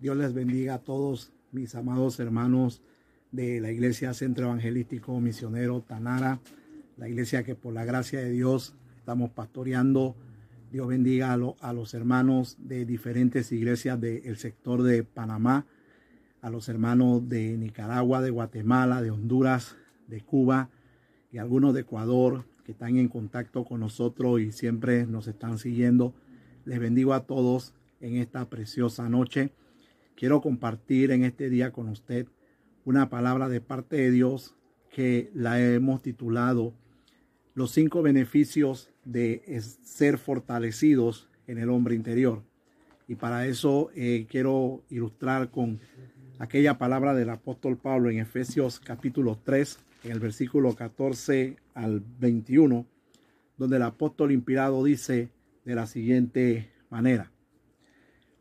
[0.00, 2.80] Dios les bendiga a todos mis amados hermanos
[3.32, 6.40] de la Iglesia Centro Evangelístico Misionero Tanara,
[6.96, 10.16] la iglesia que por la gracia de Dios estamos pastoreando.
[10.72, 15.66] Dios bendiga a, los hermanos de diferentes iglesias del sector de Panamá,
[16.40, 19.76] a los hermanos de Nicaragua, de Guatemala, de Honduras,
[20.06, 20.70] de Cuba
[21.30, 26.14] y algunos de Ecuador que están en contacto con nosotros y siempre nos están siguiendo.
[26.64, 29.52] Les bendigo a todos en esta preciosa noche.
[30.20, 32.26] Quiero compartir en este día con usted
[32.84, 34.54] una palabra de parte de Dios
[34.90, 36.74] que la hemos titulado
[37.54, 39.42] Los cinco beneficios de
[39.82, 42.42] ser fortalecidos en el hombre interior.
[43.08, 45.80] Y para eso eh, quiero ilustrar con
[46.38, 52.84] aquella palabra del apóstol Pablo en Efesios capítulo 3, en el versículo 14 al 21,
[53.56, 55.30] donde el apóstol inspirado dice
[55.64, 57.30] de la siguiente manera.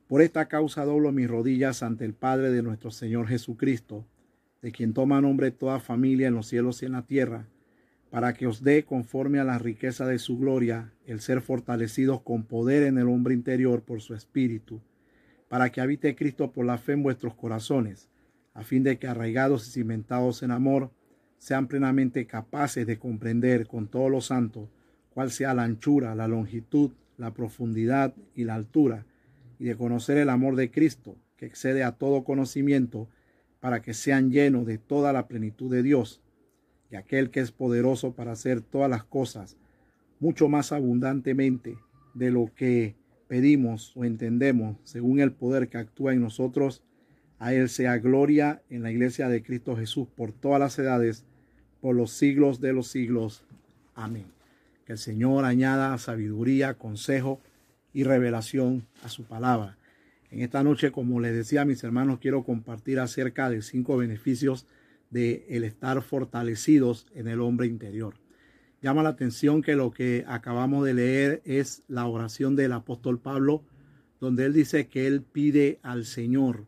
[0.10, 4.08] Por esta causa doblo mis rodillas ante el Padre de nuestro Señor Jesucristo,
[4.60, 7.46] de quien toma nombre toda familia en los cielos y en la tierra,
[8.10, 12.44] para que os dé conforme a la riqueza de su gloria el ser fortalecidos con
[12.44, 14.82] poder en el hombre interior por su espíritu,
[15.48, 18.10] para que habite Cristo por la fe en vuestros corazones,
[18.56, 20.90] a fin de que arraigados y cimentados en amor,
[21.38, 24.70] sean plenamente capaces de comprender con todos los santos
[25.12, 29.06] cuál sea la anchura, la longitud, la profundidad y la altura,
[29.60, 33.08] y de conocer el amor de Cristo, que excede a todo conocimiento,
[33.60, 36.22] para que sean llenos de toda la plenitud de Dios,
[36.90, 39.58] y aquel que es poderoso para hacer todas las cosas,
[40.20, 41.78] mucho más abundantemente
[42.14, 42.96] de lo que
[43.28, 46.82] pedimos o entendemos, según el poder que actúa en nosotros,
[47.38, 51.26] a Él sea gloria en la iglesia de Cristo Jesús por todas las edades,
[51.80, 53.44] por los siglos de los siglos.
[53.94, 54.26] Amén.
[54.86, 57.40] Que el Señor añada sabiduría, consejo,
[57.94, 59.78] y revelación a su palabra.
[60.32, 64.68] En esta noche, como les decía mis hermanos, quiero compartir acerca de cinco beneficios
[65.10, 68.16] de el estar fortalecidos en el hombre interior.
[68.82, 73.64] Llama la atención que lo que acabamos de leer es la oración del apóstol Pablo,
[74.22, 76.68] donde él dice que él pide al Señor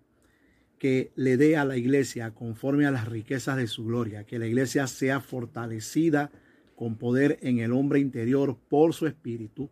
[0.82, 4.48] que le dé a la iglesia conforme a las riquezas de su gloria, que la
[4.48, 6.32] iglesia sea fortalecida
[6.76, 9.70] con poder en el hombre interior por su espíritu,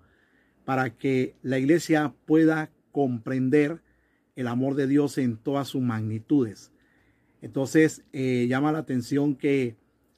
[0.70, 3.82] para que la iglesia pueda comprender
[4.36, 6.72] el amor de Dios en todas sus magnitudes.
[7.42, 9.78] Entonces eh, llama la atención que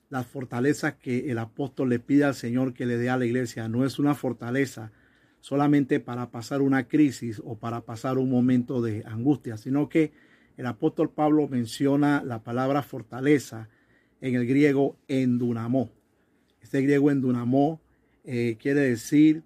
[0.09, 3.69] las fortalezas que el apóstol le pide al Señor que le dé a la iglesia
[3.69, 4.91] no es una fortaleza
[5.39, 10.11] solamente para pasar una crisis o para pasar un momento de angustia, sino que
[10.57, 13.69] el apóstol Pablo menciona la palabra fortaleza
[14.19, 15.91] en el griego endunamó.
[16.61, 17.79] Este griego endunamó
[18.25, 19.43] eh, quiere decir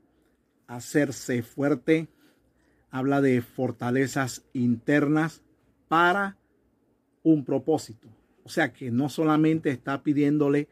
[0.68, 2.08] hacerse fuerte,
[2.92, 5.42] habla de fortalezas internas
[5.88, 6.38] para
[7.24, 8.08] un propósito.
[8.44, 10.68] O sea que no solamente está pidiéndole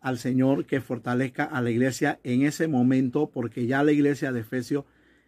[0.00, 4.40] al Señor que fortalezca a la iglesia en ese momento, porque ya la iglesia de
[4.40, 4.84] Efesios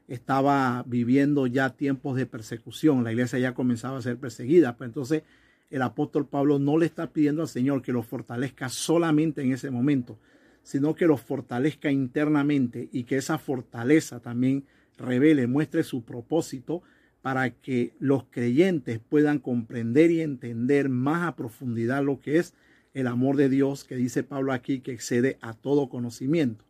[0.06, 5.22] estaba viviendo ya tiempos de persecución, la iglesia ya comenzaba a ser perseguida, pues entonces
[5.70, 9.70] el apóstol Pablo no le está pidiendo al Señor que lo fortalezca solamente en ese
[9.70, 10.18] momento,
[10.66, 14.64] sino que los fortalezca internamente y que esa fortaleza también
[14.98, 16.82] revele, muestre su propósito
[17.22, 22.52] para que los creyentes puedan comprender y entender más a profundidad lo que es
[22.94, 26.64] el amor de Dios que dice Pablo aquí que excede a todo conocimiento.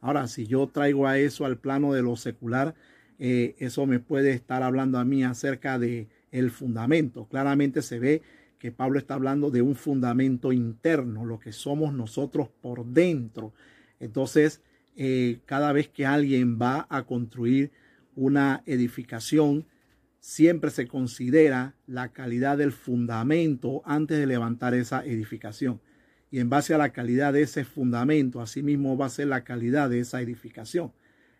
[0.00, 2.76] Ahora, si yo traigo a eso al plano de lo secular,
[3.18, 7.26] eh, eso me puede estar hablando a mí acerca de el fundamento.
[7.26, 8.22] Claramente se ve
[8.60, 13.54] que Pablo está hablando de un fundamento interno, lo que somos nosotros por dentro.
[14.00, 14.60] Entonces,
[14.96, 17.72] eh, cada vez que alguien va a construir
[18.14, 19.64] una edificación,
[20.18, 25.80] siempre se considera la calidad del fundamento antes de levantar esa edificación.
[26.30, 29.88] Y en base a la calidad de ese fundamento, asimismo va a ser la calidad
[29.88, 30.92] de esa edificación.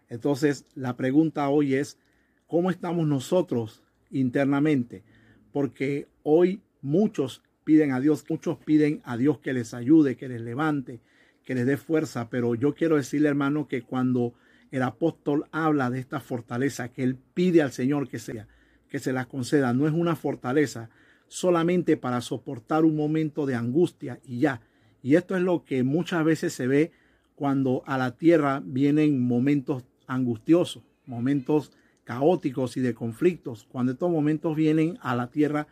[0.08, 1.98] Entonces, la pregunta hoy es,
[2.47, 5.05] ¿cómo estamos nosotros internamente?
[5.52, 10.41] Porque hoy Muchos piden a Dios, muchos piden a Dios que les ayude, que les
[10.41, 11.00] levante,
[11.44, 14.35] que les dé fuerza, pero yo quiero decirle hermano que cuando
[14.71, 18.47] el apóstol habla de esta fortaleza que él pide al Señor que sea,
[18.88, 20.91] que se la conceda, no es una fortaleza
[21.29, 24.61] solamente para soportar un momento de angustia y ya.
[25.03, 26.93] Y esto es lo que muchas veces se ve
[27.35, 31.73] cuando a la tierra vienen momentos angustiosos, momentos
[32.05, 33.67] caóticos y de conflictos.
[33.71, 35.69] Cuando estos momentos vienen a la tierra,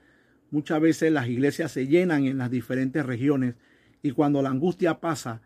[0.51, 3.55] Muchas veces las iglesias se llenan en las diferentes regiones
[4.03, 5.43] y cuando la angustia pasa,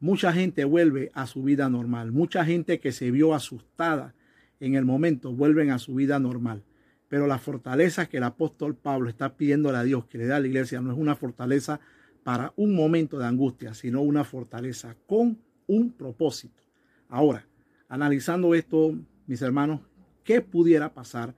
[0.00, 2.12] mucha gente vuelve a su vida normal.
[2.12, 4.14] Mucha gente que se vio asustada
[4.60, 6.62] en el momento vuelven a su vida normal.
[7.08, 10.40] Pero la fortaleza que el apóstol Pablo está pidiéndole a Dios que le da a
[10.40, 11.80] la iglesia no es una fortaleza
[12.22, 16.62] para un momento de angustia, sino una fortaleza con un propósito.
[17.08, 17.46] Ahora,
[17.88, 18.96] analizando esto,
[19.26, 19.80] mis hermanos,
[20.24, 21.34] ¿qué pudiera pasar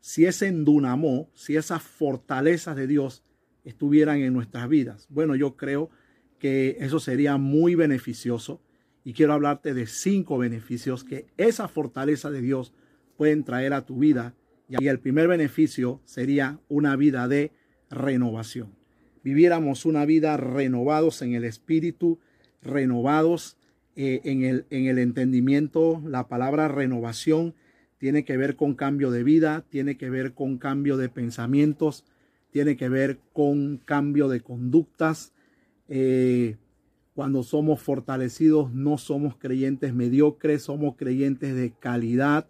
[0.00, 3.22] si ese endunamó, si esas fortalezas de Dios
[3.64, 5.06] estuvieran en nuestras vidas?
[5.10, 5.90] Bueno, yo creo
[6.38, 8.60] que eso sería muy beneficioso
[9.04, 12.72] y quiero hablarte de cinco beneficios que esa fortaleza de Dios
[13.16, 14.34] pueden traer a tu vida.
[14.68, 17.52] Y el primer beneficio sería una vida de
[17.90, 18.74] renovación.
[19.22, 22.20] Viviéramos una vida renovados en el espíritu,
[22.62, 23.58] renovados
[23.96, 26.02] eh, en, el, en el entendimiento.
[26.06, 27.54] La palabra renovación
[28.00, 32.06] tiene que ver con cambio de vida, tiene que ver con cambio de pensamientos,
[32.50, 35.34] tiene que ver con cambio de conductas.
[35.86, 36.56] Eh,
[37.14, 42.46] cuando somos fortalecidos no somos creyentes mediocres, somos creyentes de calidad,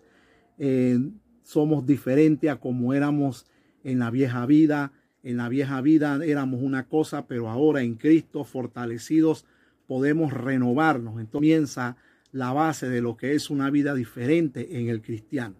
[0.56, 1.00] eh,
[1.43, 3.44] somos diferentes a como éramos
[3.82, 4.93] en la vieja vida.
[5.25, 9.46] En la vieja vida éramos una cosa, pero ahora en Cristo fortalecidos
[9.88, 11.14] podemos renovarnos.
[11.14, 11.96] Entonces comienza
[12.32, 15.56] la base de lo que es una vida diferente en el cristiano.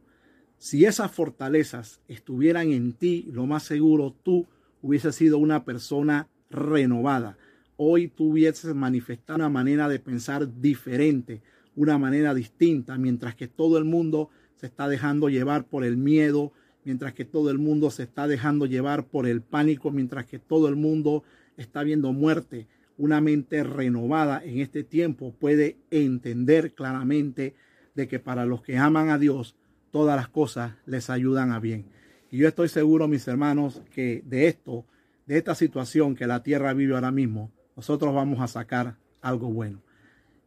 [0.59, 4.47] Si esas fortalezas estuvieran en ti, lo más seguro tú
[4.83, 7.39] hubieses sido una persona renovada.
[7.77, 11.43] Hoy tú hubieses manifestado una manera de pensar diferente,
[11.75, 16.53] una manera distinta, mientras que todo el mundo se está dejando llevar por el miedo,
[16.85, 20.69] mientras que todo el mundo se está dejando llevar por el pánico, mientras que todo
[20.69, 21.25] el mundo
[21.57, 22.69] está viendo muerte
[23.01, 27.55] una mente renovada en este tiempo puede entender claramente
[27.95, 29.57] de que para los que aman a Dios,
[29.91, 31.87] todas las cosas les ayudan a bien.
[32.31, 34.85] Y yo estoy seguro, mis hermanos, que de esto,
[35.25, 39.81] de esta situación que la tierra vive ahora mismo, nosotros vamos a sacar algo bueno.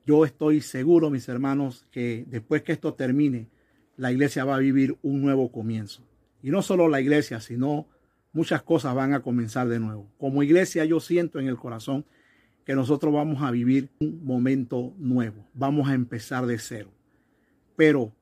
[0.05, 3.47] Yo estoy seguro, mis hermanos, que después que esto termine,
[3.97, 6.03] la iglesia va a vivir un nuevo comienzo.
[6.43, 7.87] Y no solo la iglesia, sino
[8.31, 10.07] muchas cosas van a comenzar de nuevo.
[10.19, 12.05] Como iglesia yo siento en el corazón
[12.65, 16.91] que nosotros vamos a vivir un momento nuevo, vamos a empezar de cero,
[17.75, 18.13] pero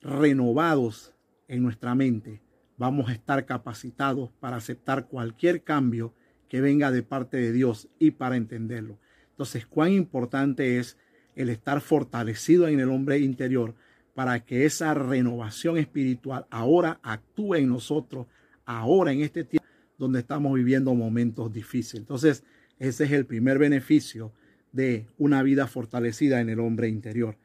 [0.00, 1.12] renovados
[1.48, 2.40] en nuestra mente,
[2.76, 6.14] vamos a estar capacitados para aceptar cualquier cambio
[6.48, 8.98] que venga de parte de Dios y para entenderlo.
[9.30, 10.98] Entonces, cuán importante es
[11.34, 13.74] el estar fortalecido en el hombre interior
[14.14, 18.26] para que esa renovación espiritual ahora actúe en nosotros,
[18.64, 19.66] ahora en este tiempo
[19.98, 22.02] donde estamos viviendo momentos difíciles.
[22.02, 22.44] Entonces,
[22.82, 24.32] ese es el primer beneficio
[24.72, 27.36] de una vida fortalecida en el hombre interior.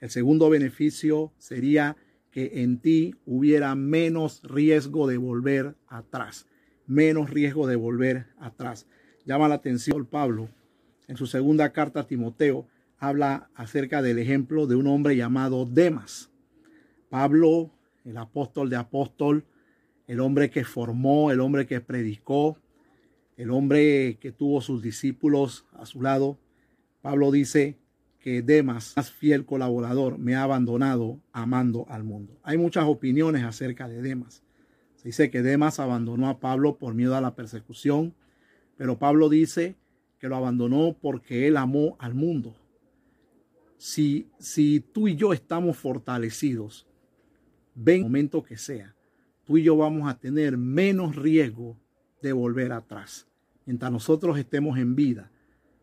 [0.00, 1.98] El segundo beneficio sería
[2.30, 6.46] que en ti hubiera menos riesgo de volver atrás,
[6.86, 8.86] menos riesgo de volver atrás.
[9.26, 10.48] Llama la atención Pablo
[11.08, 12.66] en su segunda carta a Timoteo,
[12.98, 16.30] habla acerca del ejemplo de un hombre llamado Demas.
[17.10, 17.70] Pablo,
[18.06, 19.44] el apóstol de apóstol,
[20.06, 22.56] el hombre que formó, el hombre que predicó,
[23.36, 26.38] el hombre que tuvo sus discípulos a su lado,
[27.02, 27.78] Pablo dice
[28.18, 32.40] que Demas, más fiel colaborador, me ha abandonado amando al mundo.
[32.42, 34.42] Hay muchas opiniones acerca de Demas.
[34.96, 38.14] Se dice que Demas abandonó a Pablo por miedo a la persecución,
[38.76, 39.76] pero Pablo dice
[40.18, 42.56] que lo abandonó porque él amó al mundo.
[43.76, 46.86] Si, si tú y yo estamos fortalecidos,
[47.74, 48.96] ven momento que sea,
[49.44, 51.76] tú y yo vamos a tener menos riesgo
[52.22, 53.28] de volver atrás.
[53.66, 55.30] Mientras nosotros estemos en vida,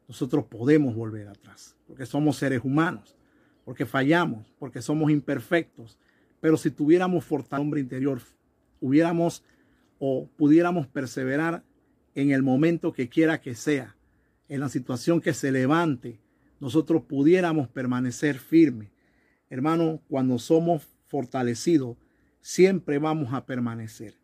[0.08, 3.16] nosotros podemos volver atrás, porque somos seres humanos,
[3.66, 6.00] porque fallamos, porque somos imperfectos.
[6.40, 8.22] Pero si tuviéramos fortaleza hombre interior,
[8.80, 9.44] hubiéramos
[10.00, 11.64] o pudiéramos perseverar
[12.16, 13.96] en el momento que quiera que sea,
[14.48, 16.20] en la situación que se levante,
[16.60, 18.90] nosotros pudiéramos permanecer firmes.
[19.50, 21.98] Hermano, cuando somos fortalecidos,
[22.40, 24.16] siempre vamos a permanecer,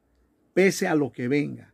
[0.54, 1.74] pese a lo que venga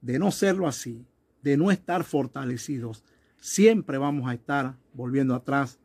[0.00, 1.06] de no serlo así,
[1.42, 3.04] de no estar fortalecidos,
[3.38, 5.78] siempre vamos a estar volviendo atrás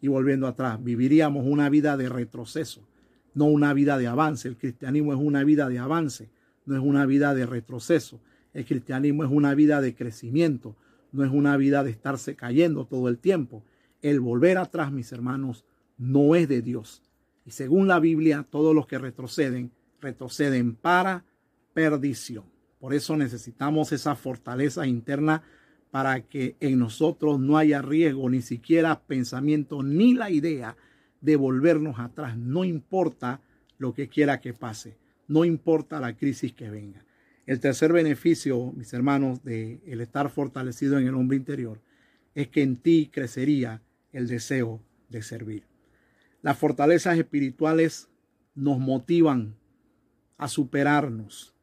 [0.00, 0.82] y volviendo atrás.
[0.82, 2.82] Viviríamos una vida de retroceso,
[3.34, 4.48] no una vida de avance.
[4.48, 6.30] El cristianismo es una vida de avance,
[6.64, 8.20] no es una vida de retroceso.
[8.52, 10.76] El cristianismo es una vida de crecimiento,
[11.12, 13.64] no es una vida de estarse cayendo todo el tiempo.
[14.02, 15.64] El volver atrás, mis hermanos,
[15.98, 17.02] no es de Dios.
[17.44, 21.24] Y según la Biblia, todos los que retroceden, retroceden para
[21.74, 22.44] perdición.
[22.80, 25.42] Por eso necesitamos esa fortaleza interna
[25.90, 30.76] para que en nosotros no haya riesgo, ni siquiera pensamiento, ni la idea
[31.20, 32.36] de volvernos atrás.
[32.36, 33.40] No importa
[33.78, 34.96] lo que quiera que pase,
[35.28, 37.04] no importa la crisis que venga.
[37.46, 41.80] El tercer beneficio, mis hermanos, de el estar fortalecido en el hombre interior
[42.34, 43.82] es que en ti crecería
[44.12, 45.64] el deseo de servir.
[46.42, 48.08] Las fortalezas espirituales
[48.54, 49.56] nos motivan
[50.38, 51.54] a superarnos.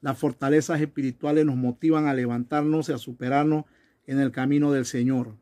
[0.00, 3.66] Las fortalezas espirituales nos motivan a levantarnos y a superarnos
[4.06, 5.36] en el camino del Señor,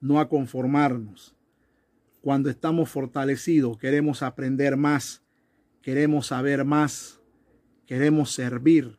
[0.00, 1.34] no a conformarnos.
[2.20, 5.22] Cuando estamos fortalecidos, queremos aprender más,
[5.80, 7.20] queremos saber más,
[7.86, 8.98] queremos servir.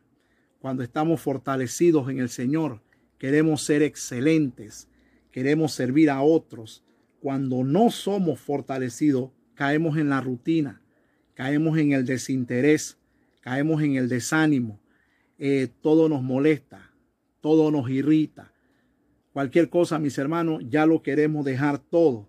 [0.58, 2.82] Cuando estamos fortalecidos en el Señor,
[3.18, 4.88] queremos ser excelentes,
[5.30, 6.84] queremos servir a otros.
[7.20, 10.82] Cuando no somos fortalecidos, caemos en la rutina,
[11.34, 12.98] caemos en el desinterés,
[13.40, 14.80] caemos en el desánimo,
[15.38, 16.92] eh, todo nos molesta,
[17.40, 18.52] todo nos irrita.
[19.32, 22.28] Cualquier cosa, mis hermanos, ya lo queremos dejar todo.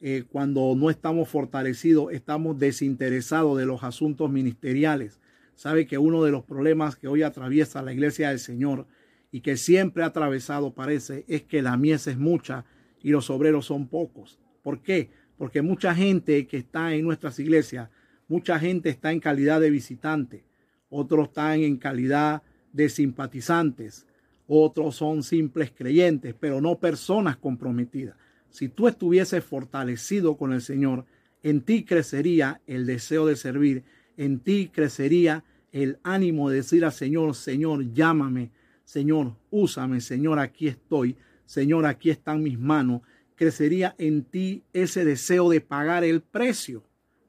[0.00, 5.20] Eh, cuando no estamos fortalecidos, estamos desinteresados de los asuntos ministeriales.
[5.54, 8.86] Sabe que uno de los problemas que hoy atraviesa la iglesia del Señor
[9.30, 12.64] y que siempre ha atravesado, parece, es que la mies es mucha
[13.02, 14.38] y los obreros son pocos.
[14.62, 15.10] ¿Por qué?
[15.36, 17.90] Porque mucha gente que está en nuestras iglesias,
[18.26, 20.44] mucha gente está en calidad de visitante,
[20.90, 22.42] otros están en calidad
[22.78, 24.06] de simpatizantes,
[24.46, 28.16] otros son simples creyentes, pero no personas comprometidas.
[28.50, 31.04] Si tú estuvieses fortalecido con el Señor,
[31.42, 33.82] en ti crecería el deseo de servir,
[34.16, 38.52] en ti crecería el ánimo de decir al Señor, Señor, llámame,
[38.84, 41.16] Señor, úsame, Señor, aquí estoy,
[41.46, 43.02] Señor, aquí están mis manos.
[43.34, 46.84] Crecería en ti ese deseo de pagar el precio,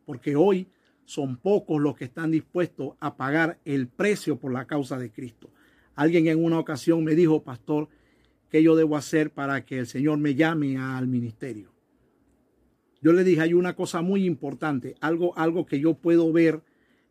[0.05, 0.67] porque hoy
[1.09, 5.49] son pocos los que están dispuestos a pagar el precio por la causa de Cristo.
[5.95, 7.89] Alguien en una ocasión me dijo, pastor,
[8.51, 11.71] ¿qué yo debo hacer para que el Señor me llame al ministerio?
[13.01, 16.61] Yo le dije, hay una cosa muy importante, algo, algo que yo puedo ver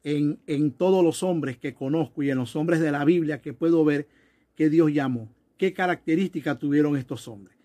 [0.05, 3.52] en, en todos los hombres que conozco y en los hombres de la Biblia que
[3.52, 4.07] puedo ver
[4.55, 5.28] que Dios llamó.
[5.57, 7.59] ¿Qué características tuvieron estos hombres?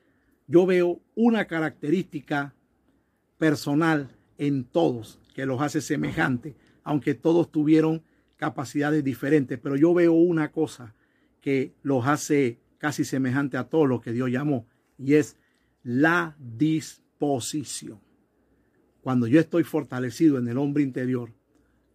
[0.47, 2.55] Yo veo una característica
[3.37, 4.09] personal
[4.39, 8.03] en todos que los hace semejantes, aunque todos tuvieron
[8.37, 9.59] capacidades diferentes.
[9.59, 10.95] Pero yo veo una cosa
[11.41, 15.37] que los hace casi semejante a todo lo que Dios llamó, y es
[15.83, 17.99] la disposición.
[19.01, 21.31] Cuando yo estoy fortalecido en el hombre interior,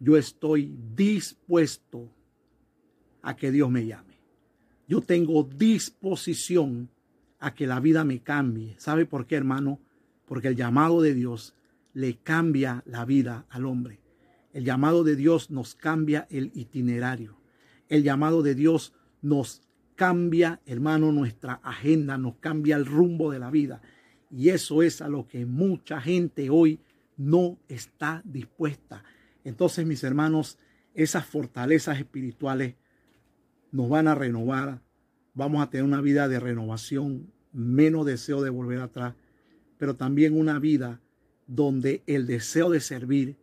[0.01, 2.11] yo estoy dispuesto
[3.23, 4.19] a que Dios me llame.
[4.87, 6.91] Yo tengo disposición
[7.39, 8.75] a que la vida me cambie.
[8.79, 9.81] ¿Sabe por qué, hermano?
[10.27, 11.55] Porque el llamado de Dios
[11.99, 13.99] le cambia la vida al hombre.
[14.53, 17.41] El llamado de Dios nos cambia el itinerario.
[17.89, 19.63] El llamado de Dios nos
[19.97, 23.83] cambia, hermano, nuestra agenda, nos cambia el rumbo de la vida.
[24.31, 26.79] Y eso es a lo que mucha gente hoy
[27.17, 29.03] no está dispuesta.
[29.43, 30.57] Entonces, mis hermanos,
[30.95, 32.77] esas fortalezas espirituales
[33.73, 34.83] nos van a renovar.
[35.35, 39.17] Vamos a tener una vida de renovación, menos deseo de volver atrás,
[39.79, 41.01] pero también una vida
[41.49, 43.37] donde el deseo de servir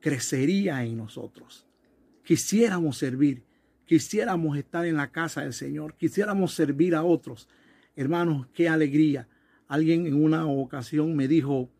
[0.00, 1.66] crecería en nosotros.
[2.24, 3.44] Quisiéramos servir,
[3.86, 7.48] quisiéramos estar en la casa del Señor, quisiéramos servir a otros.
[7.94, 9.28] Hermanos, qué alegría.
[9.68, 11.70] Alguien en una ocasión me dijo,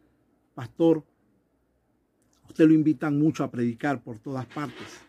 [0.54, 1.04] pastor,
[2.48, 5.00] usted lo invitan mucho a predicar por todas partes.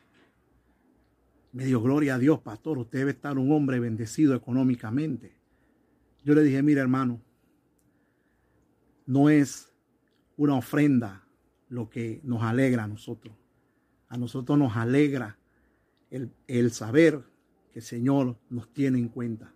[1.52, 5.38] Me dio gloria a Dios, pastor, usted debe estar un hombre bendecido económicamente.
[6.24, 7.22] Yo le dije, mira hermano,
[9.06, 9.67] no es
[10.38, 11.28] una ofrenda
[11.68, 13.36] lo que nos alegra a nosotros.
[14.08, 15.38] A nosotros nos alegra
[16.10, 17.24] el, saber
[17.74, 19.54] que el Señor nos tiene en cuenta.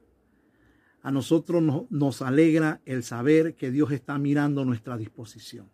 [1.04, 5.70] A nosotros nos alegra el saber que Dios está mirando nuestra disposición.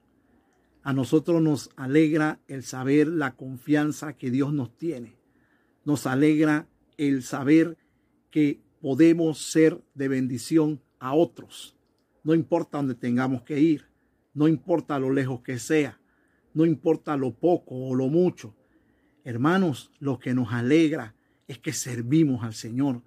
[0.84, 5.18] A nosotros nos alegra el saber la confianza que Dios nos tiene.
[5.84, 7.78] Nos alegra el saber
[8.30, 11.76] que podemos ser de bendición a otros.
[12.24, 13.87] No importa dónde tengamos que ir
[14.38, 16.00] no importa lo lejos que sea,
[16.54, 18.54] no importa lo poco o lo mucho.
[19.24, 21.16] Hermanos, lo que nos alegra
[21.48, 23.02] es que servimos al Señor,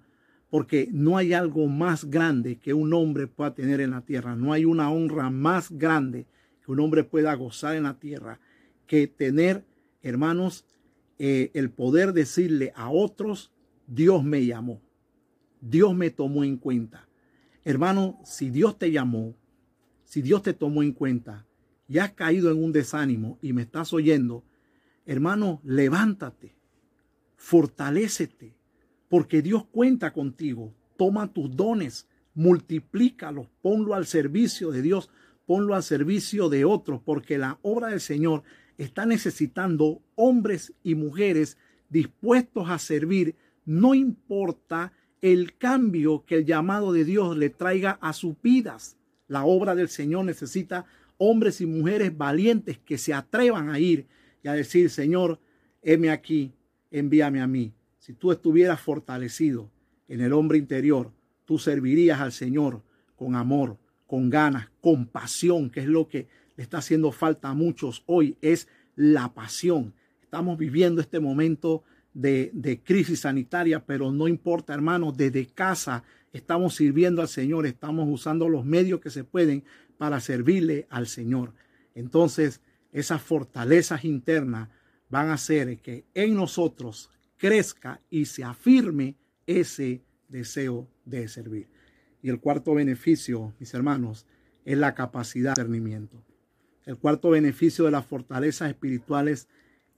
[0.49, 4.51] porque no hay algo más grande que un hombre pueda tener en la tierra, no
[4.51, 6.27] hay una honra más grande
[6.65, 8.41] que un hombre pueda gozar en la tierra
[8.85, 9.63] que tener,
[10.01, 10.65] hermanos,
[11.17, 13.53] eh, el poder decirle a otros,
[13.87, 14.81] Dios me llamó,
[15.61, 17.07] Dios me tomó en cuenta.
[17.63, 19.37] Hermano, si Dios te llamó,
[20.11, 21.45] si Dios te tomó en cuenta
[21.87, 24.43] y has caído en un desánimo y me estás oyendo,
[25.05, 26.53] hermano, levántate,
[27.37, 28.53] fortalécete,
[29.07, 30.73] porque Dios cuenta contigo.
[30.97, 35.09] Toma tus dones, multiplícalos, ponlo al servicio de Dios,
[35.45, 38.43] ponlo al servicio de otros, porque la obra del Señor
[38.77, 44.91] está necesitando hombres y mujeres dispuestos a servir, no importa
[45.21, 48.97] el cambio que el llamado de Dios le traiga a sus vidas.
[49.31, 50.85] La obra del Señor necesita
[51.15, 54.05] hombres y mujeres valientes que se atrevan a ir
[54.43, 55.39] y a decir, Señor,
[55.81, 56.51] heme aquí,
[56.91, 57.71] envíame a mí.
[57.97, 59.71] Si tú estuvieras fortalecido
[60.09, 61.13] en el hombre interior,
[61.45, 62.83] tú servirías al Señor
[63.15, 67.53] con amor, con ganas, con pasión, que es lo que le está haciendo falta a
[67.53, 69.93] muchos hoy, es la pasión.
[70.21, 76.75] Estamos viviendo este momento de, de crisis sanitaria, pero no importa, hermanos, desde casa estamos
[76.75, 79.63] sirviendo al Señor, estamos usando los medios que se pueden
[79.97, 81.53] para servirle al Señor.
[81.93, 82.61] Entonces,
[82.91, 84.69] esas fortalezas internas
[85.09, 91.67] van a hacer que en nosotros crezca y se afirme ese deseo de servir.
[92.21, 94.25] Y el cuarto beneficio, mis hermanos,
[94.63, 96.23] es la capacidad de discernimiento.
[96.85, 99.47] El cuarto beneficio de las fortalezas espirituales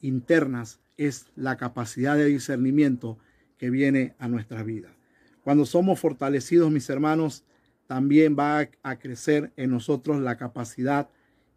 [0.02, 3.18] internas es la capacidad de discernimiento
[3.58, 4.96] que viene a nuestra vida.
[5.44, 7.44] Cuando somos fortalecidos, mis hermanos,
[7.88, 11.10] también va a crecer en nosotros la capacidad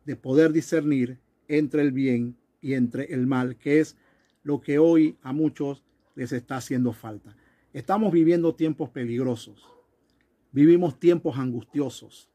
[0.04, 3.96] de poder discernir entre el bien y entre el mal, que es
[4.42, 7.36] lo que hoy a muchos les está haciendo falta.
[7.72, 9.68] Estamos viviendo tiempos peligrosos,
[10.50, 12.28] vivimos tiempos angustiosos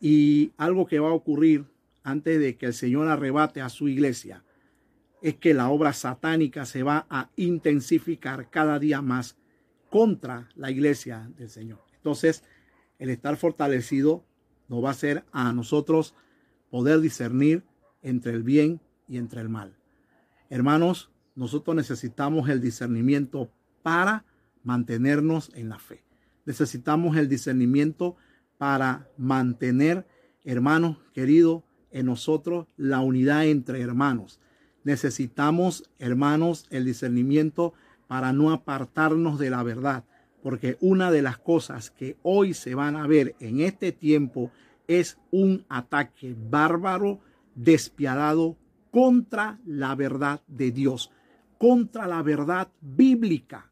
[0.00, 1.66] y algo que va a ocurrir
[2.02, 4.42] antes de que el Señor arrebate a su iglesia
[5.20, 9.36] es que la obra satánica se va a intensificar cada día más
[9.90, 11.80] contra la iglesia del Señor.
[11.96, 12.44] Entonces,
[12.98, 14.24] el estar fortalecido
[14.68, 16.14] nos va a hacer a nosotros
[16.70, 17.64] poder discernir
[18.02, 19.76] entre el bien y entre el mal.
[20.48, 23.50] Hermanos, nosotros necesitamos el discernimiento
[23.82, 24.24] para
[24.62, 26.04] mantenernos en la fe.
[26.44, 28.16] Necesitamos el discernimiento
[28.58, 30.06] para mantener,
[30.44, 34.38] hermanos queridos, en nosotros la unidad entre hermanos.
[34.84, 37.80] Necesitamos, hermanos, el discernimiento para
[38.32, 40.04] no apartarnos de la verdad,
[40.42, 44.50] porque una de las cosas que hoy se van a ver en este tiempo
[44.88, 47.20] es un ataque bárbaro,
[47.54, 48.56] despiadado
[48.90, 51.12] contra la verdad de Dios,
[51.56, 53.70] contra la verdad bíblica.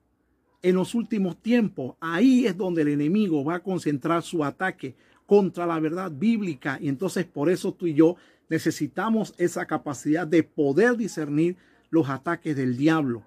[0.62, 4.94] En los últimos tiempos, ahí es donde el enemigo va a concentrar su ataque
[5.26, 6.78] contra la verdad bíblica.
[6.80, 8.16] Y entonces por eso tú y yo
[8.48, 11.56] necesitamos esa capacidad de poder discernir
[11.90, 13.24] los ataques del diablo.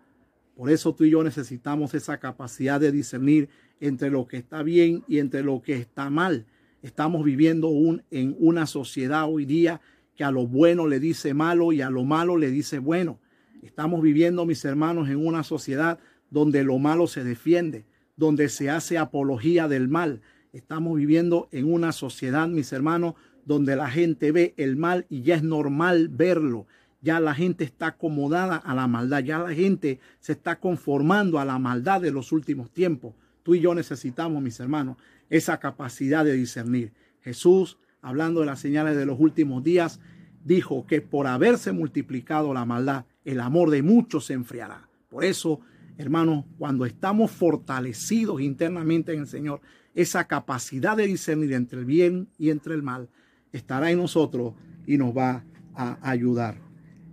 [0.55, 5.03] Por eso tú y yo necesitamos esa capacidad de discernir entre lo que está bien
[5.07, 6.45] y entre lo que está mal.
[6.81, 7.69] Estamos viviendo
[8.09, 9.81] en una sociedad hoy día
[10.15, 13.19] que a lo bueno le dice malo y a lo malo le dice bueno.
[13.61, 17.85] Estamos viviendo, mis hermanos, en una sociedad donde lo malo se defiende,
[18.15, 20.21] donde se hace apología del mal.
[20.53, 25.35] Estamos viviendo en una sociedad, mis hermanos, donde la gente ve el mal y ya
[25.35, 26.67] es normal verlo.
[27.01, 31.45] Ya la gente está acomodada a la maldad, ya la gente se está conformando a
[31.45, 33.15] la maldad de los últimos tiempos.
[33.43, 34.97] Tú y yo necesitamos, mis hermanos,
[35.29, 36.93] esa capacidad de discernir.
[37.21, 39.99] Jesús, hablando de las señales de los últimos días,
[40.43, 44.87] dijo que por haberse multiplicado la maldad, el amor de muchos se enfriará.
[45.09, 45.59] Por eso,
[45.97, 49.61] hermanos, cuando estamos fortalecidos internamente en el Señor,
[49.93, 53.09] esa capacidad de discernir entre el bien y entre el mal
[53.51, 54.53] estará en nosotros
[54.87, 55.43] y nos va
[55.75, 56.70] a ayudar.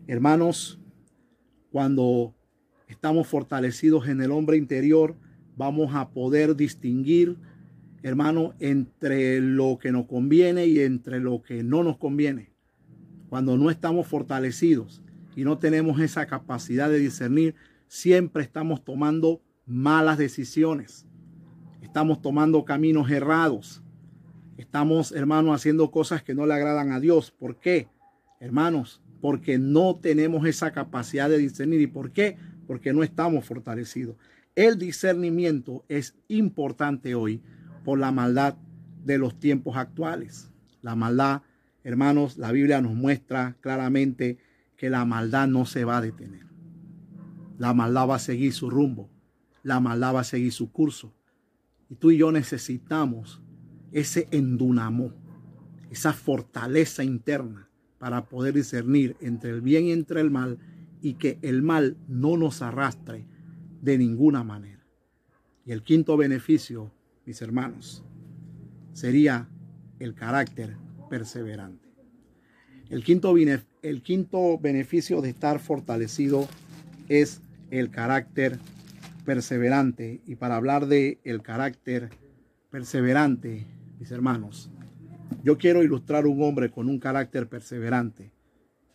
[0.08, 0.80] Hermanos,
[1.70, 2.34] cuando
[2.88, 5.14] estamos fortalecidos en el hombre interior,
[5.56, 7.36] vamos a poder distinguir
[8.02, 12.50] hermano, entre lo que nos conviene y entre lo que no nos conviene.
[13.28, 15.02] Cuando no estamos fortalecidos
[15.36, 17.54] y no tenemos esa capacidad de discernir,
[17.86, 21.06] siempre estamos tomando malas decisiones.
[21.82, 23.82] Estamos tomando caminos errados.
[24.56, 27.30] Estamos, hermanos, haciendo cosas que no le agradan a Dios.
[27.30, 27.88] ¿Por qué?
[28.40, 31.80] Hermanos, porque no tenemos esa capacidad de discernir.
[31.80, 32.36] ¿Y por qué?
[32.66, 34.16] Porque no estamos fortalecidos.
[34.54, 37.42] El discernimiento es importante hoy
[37.84, 38.56] por la maldad
[39.04, 40.50] de los tiempos actuales.
[40.82, 41.42] La maldad,
[41.84, 44.38] hermanos, la Biblia nos muestra claramente
[44.76, 46.46] que la maldad no se va a detener.
[47.58, 49.10] La maldad va a seguir su rumbo.
[49.62, 51.12] La maldad va a seguir su curso.
[51.90, 53.40] Y tú y yo necesitamos
[53.90, 55.12] ese endunamo,
[55.90, 57.67] esa fortaleza interna
[57.98, 60.58] para poder discernir entre el bien y entre el mal
[61.02, 63.24] y que el mal no nos arrastre
[63.82, 64.84] de ninguna manera.
[65.64, 66.92] Y el quinto beneficio
[67.28, 68.02] mis hermanos,
[68.94, 69.50] sería
[69.98, 70.78] el carácter
[71.10, 71.86] perseverante.
[72.88, 73.36] El quinto,
[73.82, 76.48] el quinto beneficio de estar fortalecido
[77.10, 78.58] es el carácter
[79.26, 80.22] perseverante.
[80.26, 82.08] Y para hablar de el carácter
[82.70, 83.66] perseverante,
[83.98, 84.70] mis hermanos,
[85.42, 88.32] yo quiero ilustrar un hombre con un carácter perseverante,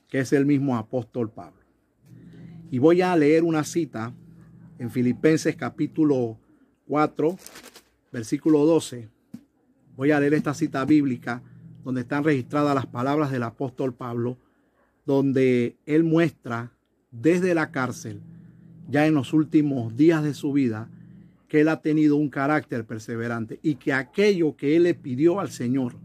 [0.08, 1.62] que es el mismo apóstol Pablo.
[2.72, 4.14] Y voy a leer una cita
[4.80, 6.38] en Filipenses capítulo
[6.88, 7.38] 4,
[8.12, 9.08] versículo 12,
[9.96, 11.42] voy a leer esta cita bíblica
[11.84, 14.38] donde están registradas las palabras del apóstol Pablo,
[15.06, 16.72] donde él muestra
[17.12, 18.22] desde la cárcel
[18.90, 20.90] ya en los últimos días de su vida
[21.48, 25.50] que él ha tenido un carácter perseverante y que aquello que él le pidió al
[25.50, 25.96] Señor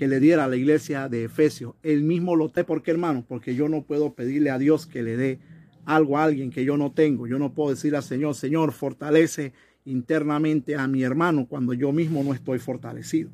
[0.00, 3.54] que le diera a la iglesia de Efesios, él mismo lo te porque hermano, porque
[3.54, 5.40] yo no puedo pedirle a Dios que le dé
[5.84, 7.26] algo a alguien que yo no tengo.
[7.26, 9.52] Yo no puedo decir al Señor, Señor, fortalece
[9.84, 13.30] internamente a mi hermano cuando yo mismo no estoy fortalecido.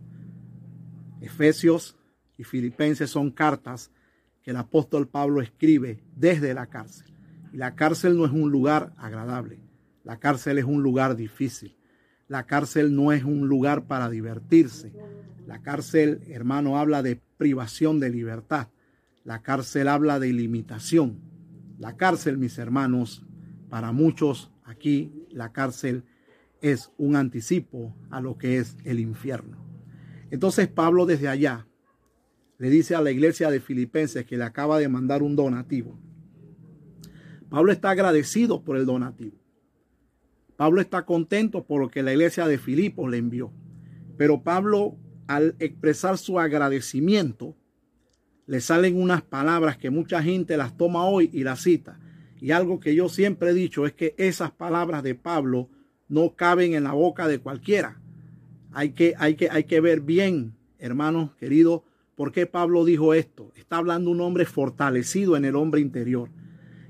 [1.21, 1.97] Efesios
[2.37, 3.93] y Filipenses son cartas
[4.43, 7.15] que el apóstol Pablo escribe desde la cárcel.
[7.53, 9.61] Y la cárcel no es un lugar agradable.
[10.03, 11.77] La cárcel es un lugar difícil.
[12.27, 14.93] La cárcel no es un lugar para divertirse.
[15.47, 18.69] La cárcel, hermano, habla de privación de libertad.
[19.25, 21.21] La cárcel habla de limitación.
[21.79, 23.25] La cárcel, mis hermanos,
[23.69, 26.05] para muchos aquí, la cárcel
[26.61, 29.57] es un anticipo a lo que es el infierno.
[30.31, 31.67] Entonces Pablo desde allá
[32.59, 35.99] le dice a la iglesia de Filipenses que le acaba de mandar un donativo.
[37.49, 39.37] Pablo está agradecido por el donativo.
[40.57, 43.53] Pablo está contento por lo que la iglesia de Filipos le envió.
[44.17, 47.57] Pero Pablo, al expresar su agradecimiento,
[48.47, 51.99] le salen unas palabras que mucha gente las toma hoy y las cita.
[52.41, 55.69] Y algo que yo siempre he dicho es que esas palabras de Pablo
[56.09, 58.01] no caben en la boca de cualquiera.
[58.73, 61.83] Hay que, hay que, hay que ver bien, hermanos queridos,
[62.15, 63.53] por qué Pablo dijo esto.
[63.57, 66.31] Está hablando un hombre fortalecido en el hombre interior.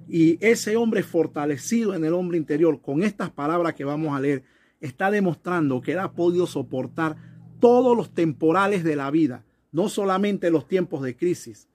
[0.08, 4.44] Y ese hombre fortalecido en el hombre interior, con estas palabras que vamos a leer,
[4.80, 7.16] está demostrando que él ha podido soportar
[7.60, 11.68] todos los temporales de la vida, no solamente los tiempos de crisis,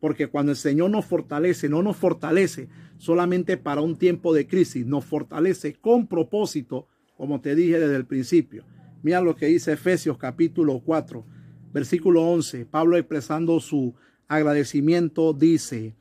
[0.00, 2.68] porque cuando el Señor nos fortalece, no nos fortalece
[2.98, 8.06] solamente para un tiempo de crisis, nos fortalece con propósito, como te dije desde el
[8.06, 8.64] principio.
[9.02, 11.24] Mira lo que dice Efesios capítulo 4,
[11.72, 12.66] versículo 11.
[12.66, 13.94] Pablo expresando su
[14.28, 15.94] agradecimiento dice,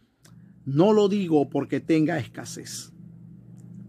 [0.65, 2.91] no lo digo porque tenga escasez,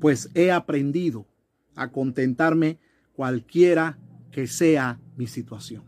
[0.01, 1.27] pues he aprendido
[1.75, 2.79] a contentarme
[3.15, 3.99] cualquiera
[4.31, 5.85] que sea mi situación.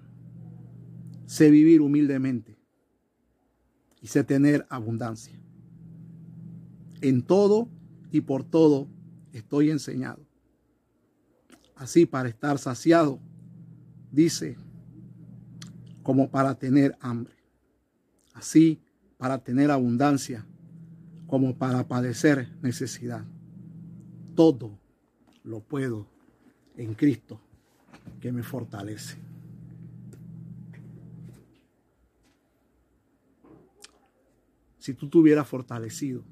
[1.26, 2.58] Sé vivir humildemente
[4.00, 5.38] y sé tener abundancia.
[7.00, 7.68] En todo
[8.10, 8.88] y por todo
[9.32, 10.26] estoy enseñado.
[11.76, 13.20] Así para estar saciado,
[14.10, 14.56] dice,
[16.02, 17.34] como para tener hambre.
[18.32, 18.80] Así
[19.18, 20.46] para tener abundancia
[21.26, 23.24] como para padecer necesidad.
[24.34, 24.78] Todo
[25.44, 26.06] lo puedo
[26.76, 27.40] en Cristo
[28.20, 29.18] que me fortalece.
[34.78, 36.24] Si tú tuvieras fortalecido,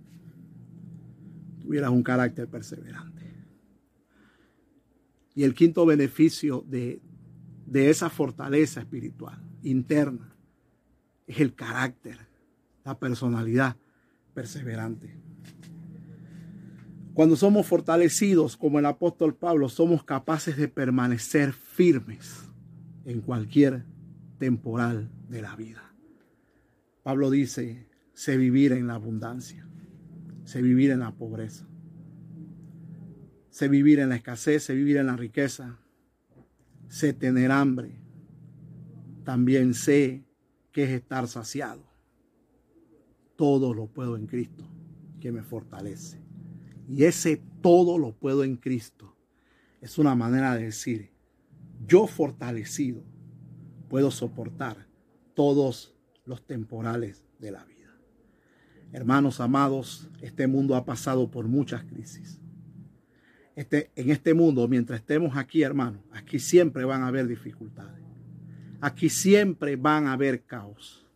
[1.61, 3.35] tuvieras un carácter perseverante.
[5.35, 7.03] Y el quinto beneficio de,
[7.67, 10.33] de esa fortaleza espiritual interna
[11.27, 12.19] es el carácter,
[12.85, 13.77] la personalidad
[14.33, 15.26] perseverante.
[17.17, 22.47] Cuando somos fortalecidos como el apóstol Pablo, somos capaces de permanecer firmes
[23.07, 23.87] en cualquier
[24.37, 25.95] temporal de la vida.
[27.03, 29.67] Pablo dice, sé vivir en la abundancia,
[30.45, 31.67] sé vivir en la pobreza,
[33.49, 35.79] sé vivir en la escasez, sé vivir en la riqueza,
[36.91, 37.99] sé tener hambre,
[39.25, 40.27] también sé
[40.71, 41.83] que es estar saciado
[43.37, 44.69] todo lo puedo en Cristo
[45.19, 46.26] que me fortalece.
[46.89, 49.17] Y ese todo lo puedo en Cristo
[49.81, 51.11] es una manera de decir,
[51.87, 53.03] yo fortalecido
[53.89, 54.87] puedo soportar
[55.35, 55.95] todos
[56.25, 57.77] los temporales de la vida.
[58.93, 62.41] Hermanos amados, este mundo ha pasado por muchas crisis.
[63.55, 68.05] Este, en este mundo, mientras estemos aquí, hermanos, aquí siempre van a haber dificultades.
[68.81, 71.07] Aquí siempre van a haber caos.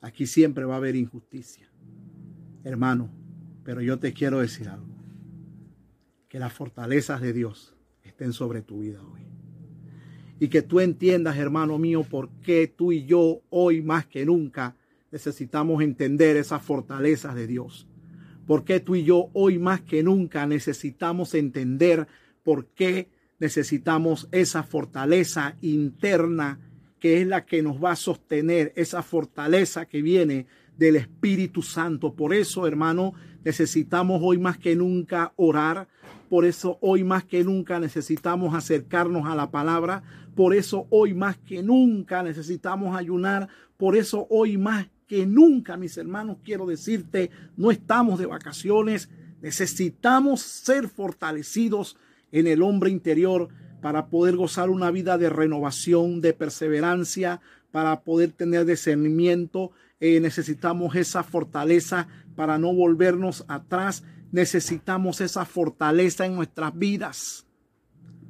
[0.00, 1.68] Aquí siempre va a haber injusticia.
[2.64, 3.10] Hermano,
[3.64, 4.91] pero yo te quiero decir algo.
[6.32, 9.20] Que las fortalezas de Dios estén sobre tu vida hoy.
[10.40, 14.74] Y que tú entiendas, hermano mío, por qué tú y yo hoy más que nunca
[15.10, 17.86] necesitamos entender esas fortalezas de Dios.
[18.46, 22.08] Por qué tú y yo hoy más que nunca necesitamos entender
[22.42, 26.60] por qué necesitamos esa fortaleza interna
[26.98, 32.14] que es la que nos va a sostener, esa fortaleza que viene del Espíritu Santo.
[32.14, 35.88] Por eso, hermano, necesitamos hoy más que nunca orar.
[36.28, 40.02] Por eso hoy más que nunca necesitamos acercarnos a la palabra.
[40.34, 43.48] Por eso hoy más que nunca necesitamos ayunar.
[43.76, 49.10] Por eso hoy más que nunca, mis hermanos, quiero decirte, no estamos de vacaciones.
[49.42, 51.96] Necesitamos ser fortalecidos
[52.30, 53.48] en el hombre interior
[53.82, 57.40] para poder gozar una vida de renovación, de perseverancia,
[57.72, 59.72] para poder tener discernimiento.
[60.04, 64.02] Eh, necesitamos esa fortaleza para no volvernos atrás.
[64.32, 67.46] necesitamos esa fortaleza en nuestras vidas.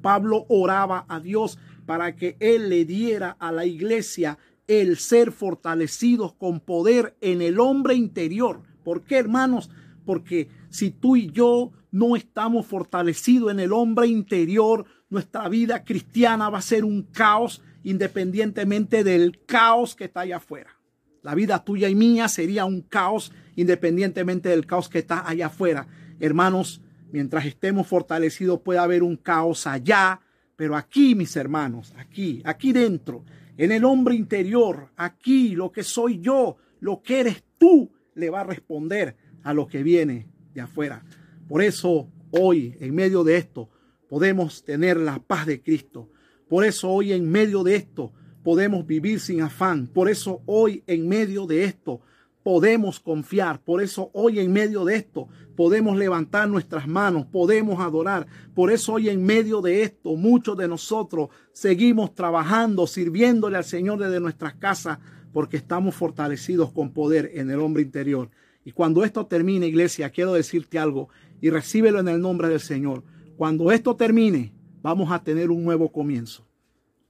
[0.02, 6.34] Pablo oraba a Dios para que Él le diera a la iglesia el ser fortalecidos
[6.34, 8.60] con poder en el hombre interior.
[8.84, 9.70] ¿Por qué, hermanos?
[10.04, 16.50] Porque si tú y yo no estamos fortalecidos en el hombre interior, nuestra vida cristiana
[16.50, 20.81] va a ser un caos independientemente del caos que está allá afuera.
[21.22, 25.86] La vida tuya y mía sería un caos independientemente del caos que está allá afuera.
[26.18, 26.80] Hermanos,
[27.12, 30.20] mientras estemos fortalecidos puede haber un caos allá,
[30.56, 33.24] pero aquí, mis hermanos, aquí, aquí dentro,
[33.56, 38.40] en el hombre interior, aquí, lo que soy yo, lo que eres tú, le va
[38.40, 41.04] a responder a lo que viene de afuera.
[41.48, 43.70] Por eso hoy, en medio de esto,
[44.08, 46.10] podemos tener la paz de Cristo.
[46.48, 49.86] Por eso hoy, en medio de esto, podemos vivir sin afán.
[49.86, 52.00] Por eso hoy, en medio de esto,
[52.42, 53.60] podemos confiar.
[53.60, 58.26] Por eso hoy en medio de esto podemos levantar nuestras manos, podemos adorar.
[58.54, 63.98] Por eso hoy en medio de esto muchos de nosotros seguimos trabajando, sirviéndole al Señor
[63.98, 64.98] desde nuestras casas,
[65.32, 68.30] porque estamos fortalecidos con poder en el hombre interior.
[68.64, 71.08] Y cuando esto termine, iglesia, quiero decirte algo
[71.40, 73.02] y recíbelo en el nombre del Señor.
[73.36, 74.52] Cuando esto termine,
[74.82, 76.46] vamos a tener un nuevo comienzo.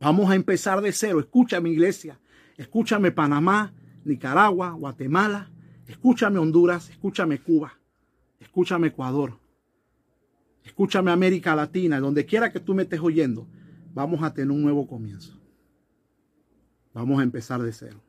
[0.03, 1.21] Vamos a empezar de cero.
[1.21, 2.19] Escúchame, iglesia.
[2.57, 3.73] Escúchame, Panamá,
[4.05, 5.49] Nicaragua, Guatemala.
[5.87, 6.91] Escúchame, Honduras.
[6.91, 7.79] Escúchame, Cuba.
[8.41, 9.39] Escúchame, Ecuador.
[10.65, 12.01] Escúchame, América Latina.
[12.01, 13.47] Donde quiera que tú me estés oyendo,
[13.95, 15.41] vamos a tener un nuevo comienzo.
[16.93, 18.03] Vamos a empezar de cero.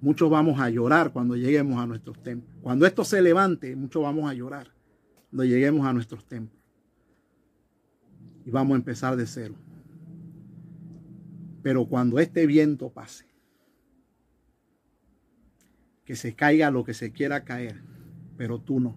[0.00, 2.52] Muchos vamos a llorar cuando lleguemos a nuestros templos.
[2.60, 4.72] Cuando esto se levante, muchos vamos a llorar
[5.30, 6.60] cuando lleguemos a nuestros templos.
[8.44, 9.54] Y vamos a empezar de cero.
[11.62, 13.26] Pero cuando este viento pase,
[16.04, 17.80] que se caiga lo que se quiera caer,
[18.36, 18.96] pero tú no.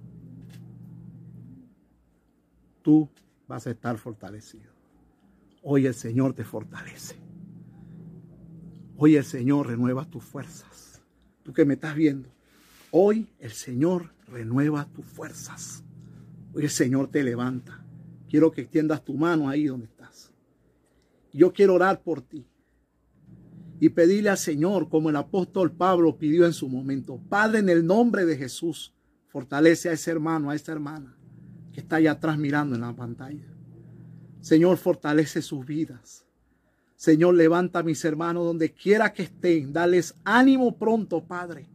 [2.82, 3.10] Tú
[3.48, 4.72] vas a estar fortalecido.
[5.62, 7.16] Hoy el Señor te fortalece.
[8.98, 10.86] Hoy el Señor renueva tus fuerzas
[11.46, 12.28] tú que me estás viendo,
[12.90, 15.84] hoy el Señor renueva tus fuerzas.
[16.54, 17.86] Hoy el Señor te levanta.
[18.28, 20.32] Quiero que extiendas tu mano ahí donde estás.
[21.32, 22.48] Yo quiero orar por ti
[23.80, 27.86] y pedirle al Señor, como el apóstol Pablo pidió en su momento, Padre, en el
[27.86, 28.94] nombre de Jesús,
[29.28, 31.16] fortalece a ese hermano, a esa hermana
[31.76, 33.44] que está allá atrás mirando en la pantalla.
[34.40, 36.26] Señor, fortalece sus vidas.
[36.96, 39.74] Señor, levanta a mis hermanos donde quiera que estén.
[39.74, 41.68] Dales ánimo pronto, Padre.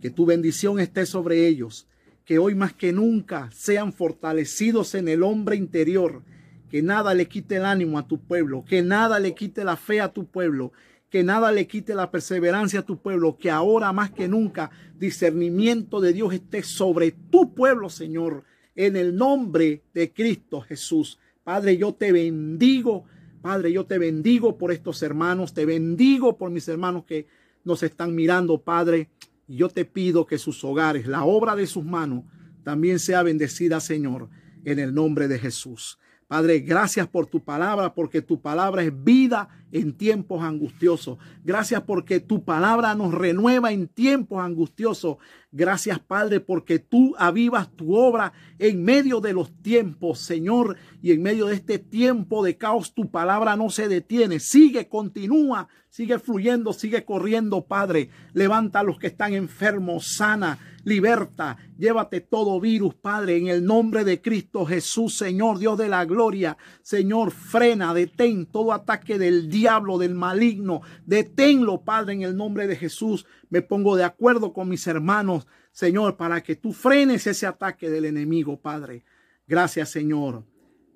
[0.00, 1.86] Que tu bendición esté sobre ellos.
[2.24, 6.22] Que hoy más que nunca sean fortalecidos en el hombre interior.
[6.70, 8.64] Que nada le quite el ánimo a tu pueblo.
[8.64, 10.72] Que nada le quite la fe a tu pueblo.
[11.16, 13.38] Que nada le quite la perseverancia a tu pueblo.
[13.38, 18.44] Que ahora más que nunca discernimiento de Dios esté sobre tu pueblo, Señor.
[18.74, 21.18] En el nombre de Cristo Jesús.
[21.42, 23.06] Padre, yo te bendigo
[23.40, 27.26] Padre, yo te bendigo por estos hermanos, te bendigo por mis hermanos que
[27.64, 29.08] nos están mirando, Padre.
[29.48, 32.24] Y yo te pido que sus hogares, la obra de sus manos,
[32.62, 34.28] también sea bendecida, Señor,
[34.66, 35.98] en el nombre de Jesús.
[36.28, 41.18] Padre, gracias por tu palabra, porque tu palabra es vida en tiempos angustiosos.
[41.44, 45.18] Gracias porque tu palabra nos renueva en tiempos angustiosos.
[45.56, 51.22] Gracias, Padre, porque tú avivas tu obra en medio de los tiempos, Señor, y en
[51.22, 54.38] medio de este tiempo de caos, tu palabra no se detiene.
[54.38, 58.10] Sigue, continúa, sigue fluyendo, sigue corriendo, Padre.
[58.34, 64.04] Levanta a los que están enfermos, sana liberta, llévate todo virus, Padre, en el nombre
[64.04, 66.56] de Cristo Jesús, Señor, Dios de la gloria.
[66.80, 70.82] Señor, frena, detén todo ataque del diablo, del maligno.
[71.04, 73.26] Deténlo, Padre, en el nombre de Jesús.
[73.50, 78.06] Me pongo de acuerdo con mis hermanos, Señor, para que tú frenes ese ataque del
[78.06, 79.04] enemigo, Padre.
[79.46, 80.44] Gracias, Señor.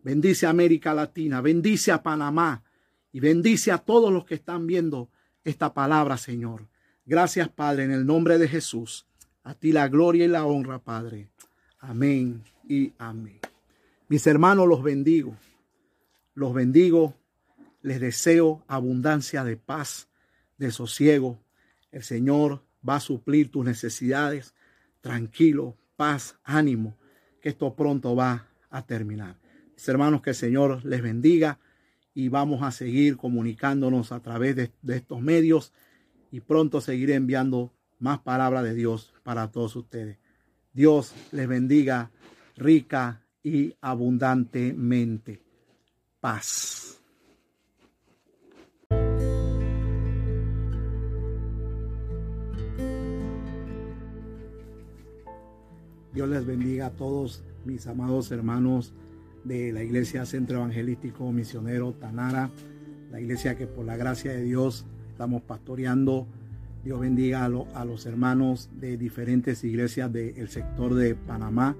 [0.03, 2.63] Bendice a América Latina, bendice a Panamá
[3.13, 5.11] y bendice a todos los que están viendo
[5.45, 6.67] esta palabra, Señor.
[7.05, 9.07] Gracias, Padre, en el nombre de Jesús.
[9.43, 11.29] A ti la gloria y la honra, Padre.
[11.79, 13.41] Amén y amén.
[14.09, 15.37] Mis hermanos, los bendigo.
[16.35, 17.15] Los bendigo.
[17.83, 20.09] Les deseo abundancia de paz,
[20.59, 21.39] de sosiego.
[21.91, 24.55] El Señor va a suplir tus necesidades.
[25.01, 26.97] Tranquilo, paz, ánimo,
[27.41, 29.37] que esto pronto va a terminar.
[29.75, 31.59] Mis hermanos, que el Señor les bendiga
[32.15, 35.73] y vamos a seguir comunicándonos a través de, de estos medios
[36.31, 40.19] y pronto seguiré enviando más palabra de Dios para todos ustedes.
[40.73, 42.11] Dios les bendiga
[42.57, 45.43] rica y abundantemente.
[46.21, 47.00] Paz.
[56.13, 58.93] Dios les bendiga a todos mis amados hermanos
[59.45, 62.51] de la Iglesia Centro Evangelístico Misionero Tanara,
[63.13, 66.27] la iglesia que por la gracia de Dios estamos pastoreando.
[66.83, 71.77] Dios bendiga a, los hermanos de diferentes iglesias del sector de Panamá,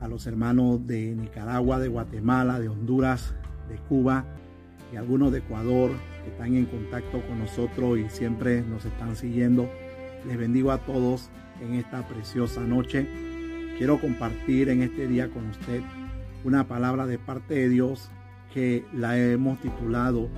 [0.00, 3.34] a los hermanos de Nicaragua, de Guatemala, de Honduras,
[3.70, 4.26] de Cuba
[4.92, 5.92] y algunos de Ecuador
[6.24, 9.70] que están en contacto con nosotros y siempre nos están siguiendo.
[10.26, 11.30] Les bendigo a todos
[11.62, 13.25] en esta preciosa noche.
[13.78, 15.82] Quiero compartir en este día con usted
[16.44, 18.08] una palabra de parte de Dios
[18.54, 20.30] que la hemos titulado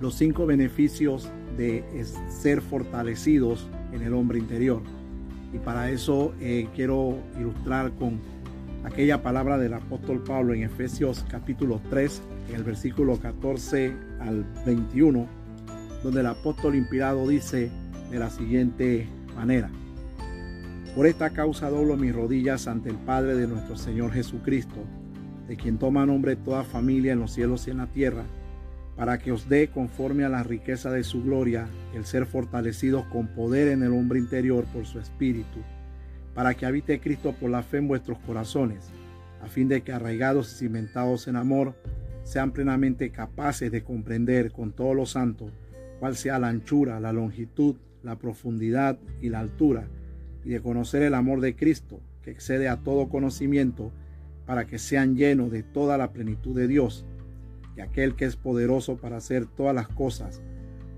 [0.00, 1.84] Los cinco beneficios de
[2.28, 4.80] ser fortalecidos en el hombre interior.
[5.52, 8.20] Y para eso eh, quiero ilustrar con
[8.84, 15.26] aquella palabra del apóstol Pablo en Efesios capítulo 3, en el versículo 14 al 21,
[16.04, 17.72] donde el apóstol inspirado dice
[18.08, 19.68] de la siguiente manera.
[20.94, 24.84] Por esta causa doblo mis rodillas ante el Padre de nuestro Señor Jesucristo,
[25.48, 28.24] de quien toma nombre toda familia en los cielos y en la tierra,
[28.94, 33.28] para que os dé conforme a la riqueza de su gloria el ser fortalecidos con
[33.28, 35.60] poder en el hombre interior por su espíritu,
[36.34, 38.90] para que habite Cristo por la fe en vuestros corazones,
[39.42, 41.74] a fin de que arraigados y cimentados en amor,
[42.22, 45.52] sean plenamente capaces de comprender con todos los santos
[46.00, 49.86] cuál sea la anchura, la longitud, la profundidad y la altura,
[50.44, 53.92] y de conocer el amor de Cristo, que excede a todo conocimiento,
[54.46, 57.04] para que sean llenos de toda la plenitud de Dios,
[57.76, 60.42] y aquel que es poderoso para hacer todas las cosas,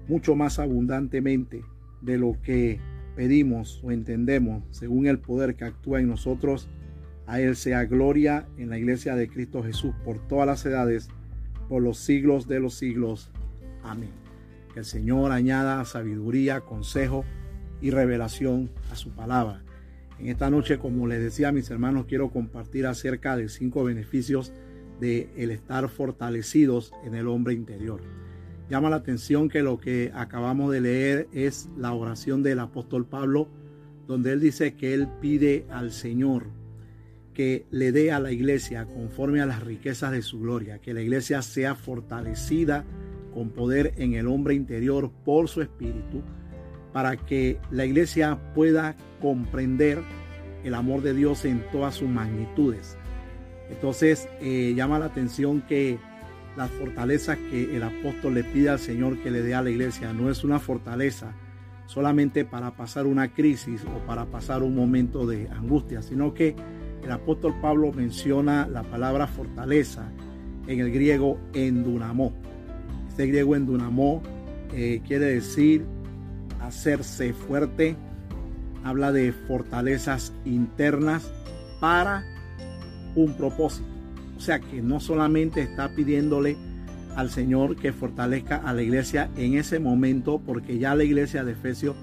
[0.09, 1.65] mucho más abundantemente
[2.01, 2.81] de lo que
[3.17, 6.69] pedimos o entendemos, según el poder que actúa en nosotros,
[7.27, 11.09] a Él sea gloria en la iglesia de Cristo Jesús por todas las edades,
[11.69, 13.31] por los siglos de los siglos.
[13.83, 14.11] Amén.
[14.73, 17.25] Que el Señor añada sabiduría, consejo,
[17.85, 19.63] y revelación a su palabra.
[20.19, 24.55] En esta noche, como les decía mis hermanos, quiero compartir acerca de cinco beneficios
[25.01, 28.01] de el estar fortalecidos en el hombre interior.
[28.71, 33.49] Llama la atención que lo que acabamos de leer es la oración del apóstol Pablo,
[34.07, 36.47] donde él dice que él pide al Señor
[37.35, 41.03] que le dé a la iglesia conforme a las riquezas de su gloria, que la
[41.03, 42.87] iglesia sea fortalecida
[43.35, 46.23] con poder en el hombre interior por su espíritu,
[46.95, 50.01] para que la iglesia pueda comprender
[50.63, 52.97] el amor de Dios en todas sus magnitudes.
[53.69, 55.99] Entonces eh, llama la atención que
[56.57, 60.13] las fortalezas que el apóstol le pide al Señor que le dé a la iglesia
[60.13, 61.35] no es una fortaleza
[61.87, 66.55] solamente para pasar una crisis o para pasar un momento de angustia, sino que
[67.03, 70.13] el apóstol Pablo menciona la palabra fortaleza
[70.69, 72.33] en el griego endunamó.
[73.09, 74.23] Este griego endunamó
[74.73, 75.85] eh, quiere decir
[76.67, 77.97] hacerse fuerte,
[78.85, 81.31] habla de fortalezas internas
[81.81, 82.25] para
[83.15, 83.89] un propósito.
[84.37, 86.57] O sea que no solamente está pidiéndole
[87.17, 91.53] al Señor que fortalezca a la iglesia en ese momento, porque ya la iglesia de
[91.53, 91.97] Efesios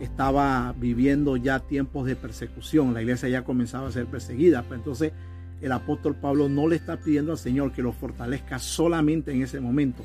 [0.00, 4.62] estaba viviendo ya tiempos de persecución, la iglesia ya comenzaba a ser perseguida.
[4.62, 5.12] Pero entonces
[5.60, 9.60] el apóstol Pablo no le está pidiendo al Señor que lo fortalezca solamente en ese
[9.60, 10.02] momento,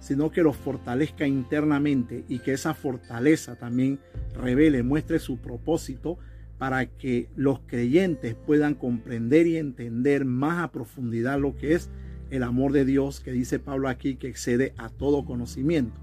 [0.00, 4.00] sino que los fortalezca internamente y que esa fortaleza también
[4.34, 6.18] revele, muestre su propósito
[6.58, 11.90] para que los creyentes puedan comprender y entender más a profundidad lo que es
[12.30, 16.00] el amor de Dios que dice Pablo aquí que excede a todo conocimiento.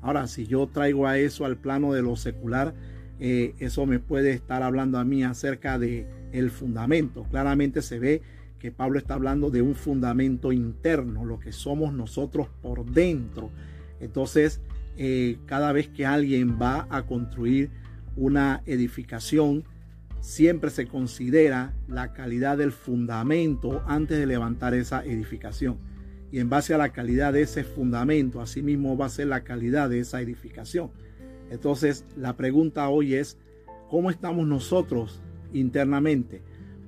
[0.00, 2.74] Ahora, si yo traigo a eso al plano de lo secular,
[3.20, 7.24] eh, eso me puede estar hablando a mí acerca de el fundamento.
[7.30, 8.22] Claramente se ve
[8.58, 13.50] que Pablo está hablando de un fundamento interno, lo que somos nosotros por dentro.
[14.00, 14.60] Entonces,
[14.96, 17.70] eh, cada vez que alguien va a construir
[18.16, 19.64] una edificación,
[20.20, 25.78] siempre se considera la calidad del fundamento antes de levantar esa edificación.
[26.30, 29.88] Y en base a la calidad de ese fundamento, asimismo va a ser la calidad
[29.88, 30.90] de esa edificación.
[31.50, 33.38] Entonces, la pregunta hoy es,
[33.88, 36.42] ¿cómo estamos nosotros internamente?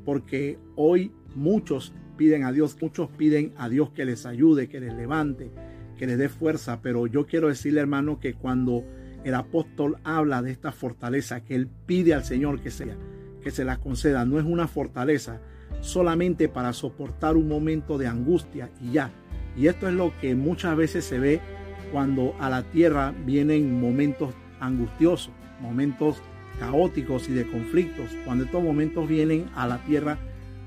[0.05, 4.95] Porque hoy Muchos piden a Dios, muchos piden a Dios que les ayude, que les
[4.95, 5.51] levante,
[5.99, 6.81] que les dé fuerza.
[6.83, 8.85] Pero yo quiero decirle, hermano, que cuando
[9.25, 12.97] el apóstol habla de esta fortaleza que él pide al Señor que sea,
[13.43, 15.41] que se la conceda, no es una fortaleza
[15.81, 19.11] solamente para soportar un momento de angustia y ya.
[19.57, 21.41] Y esto es lo que muchas veces se ve
[21.93, 26.23] cuando a la tierra vienen momentos angustiosos, momentos
[26.59, 28.11] caóticos y de conflictos.
[28.25, 30.19] Cuando estos momentos vienen a la tierra,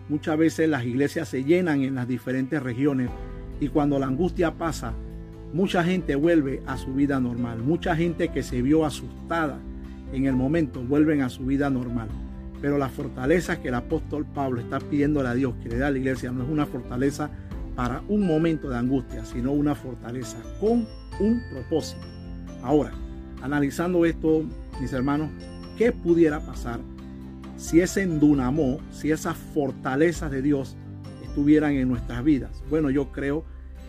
[0.09, 3.09] Muchas veces las iglesias se llenan en las diferentes regiones
[3.59, 4.93] y cuando la angustia pasa,
[5.53, 7.59] mucha gente vuelve a su vida normal.
[7.59, 9.59] Mucha gente que se vio asustada
[10.11, 12.09] en el momento vuelven a su vida normal.
[12.61, 15.91] Pero la fortaleza que el apóstol Pablo está pidiéndole a Dios que le da a
[15.91, 17.29] la iglesia no es una fortaleza
[17.75, 20.85] para un momento de angustia, sino una fortaleza con
[21.19, 22.05] un propósito.
[22.61, 22.91] Ahora,
[23.41, 24.43] analizando esto,
[24.79, 25.29] mis hermanos,
[25.77, 26.79] ¿qué pudiera pasar
[27.63, 30.75] si ese endunamó, si esas fortalezas de Dios
[31.23, 32.61] estuvieran en nuestras vidas?
[32.69, 33.45] Bueno, yo creo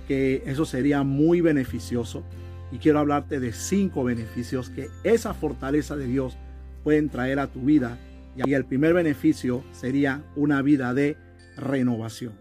[0.07, 2.23] que eso sería muy beneficioso
[2.71, 6.37] y quiero hablarte de cinco beneficios que esa fortaleza de Dios
[6.85, 7.99] pueden traer a tu vida.
[8.37, 11.17] Y el primer beneficio sería una vida de
[11.57, 12.35] renovación.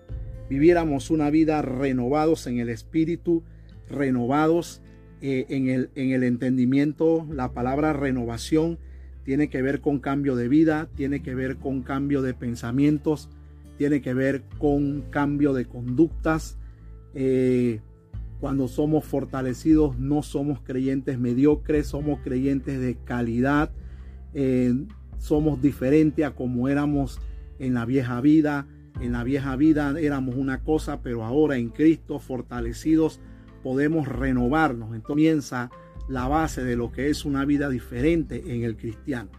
[0.51, 3.43] Viviéramos una vida renovados en el espíritu,
[3.89, 4.83] renovados
[5.21, 7.25] eh, en, el, en el entendimiento.
[7.31, 8.77] La palabra renovación
[9.23, 13.29] tiene que ver con cambio de vida, tiene que ver con cambio de pensamientos,
[13.77, 16.57] tiene que ver con cambio de conductas.
[17.13, 17.79] Eh,
[18.39, 23.71] cuando somos fortalecidos no somos creyentes mediocres, somos creyentes de calidad,
[24.33, 24.73] eh,
[25.17, 27.19] somos diferentes a como éramos
[27.59, 28.67] en la vieja vida.
[28.99, 33.19] En la vieja vida éramos una cosa, pero ahora en Cristo, fortalecidos,
[33.63, 34.87] podemos renovarnos.
[34.87, 35.71] Entonces comienza
[36.07, 39.29] la base de lo que es una vida diferente en el cristiano.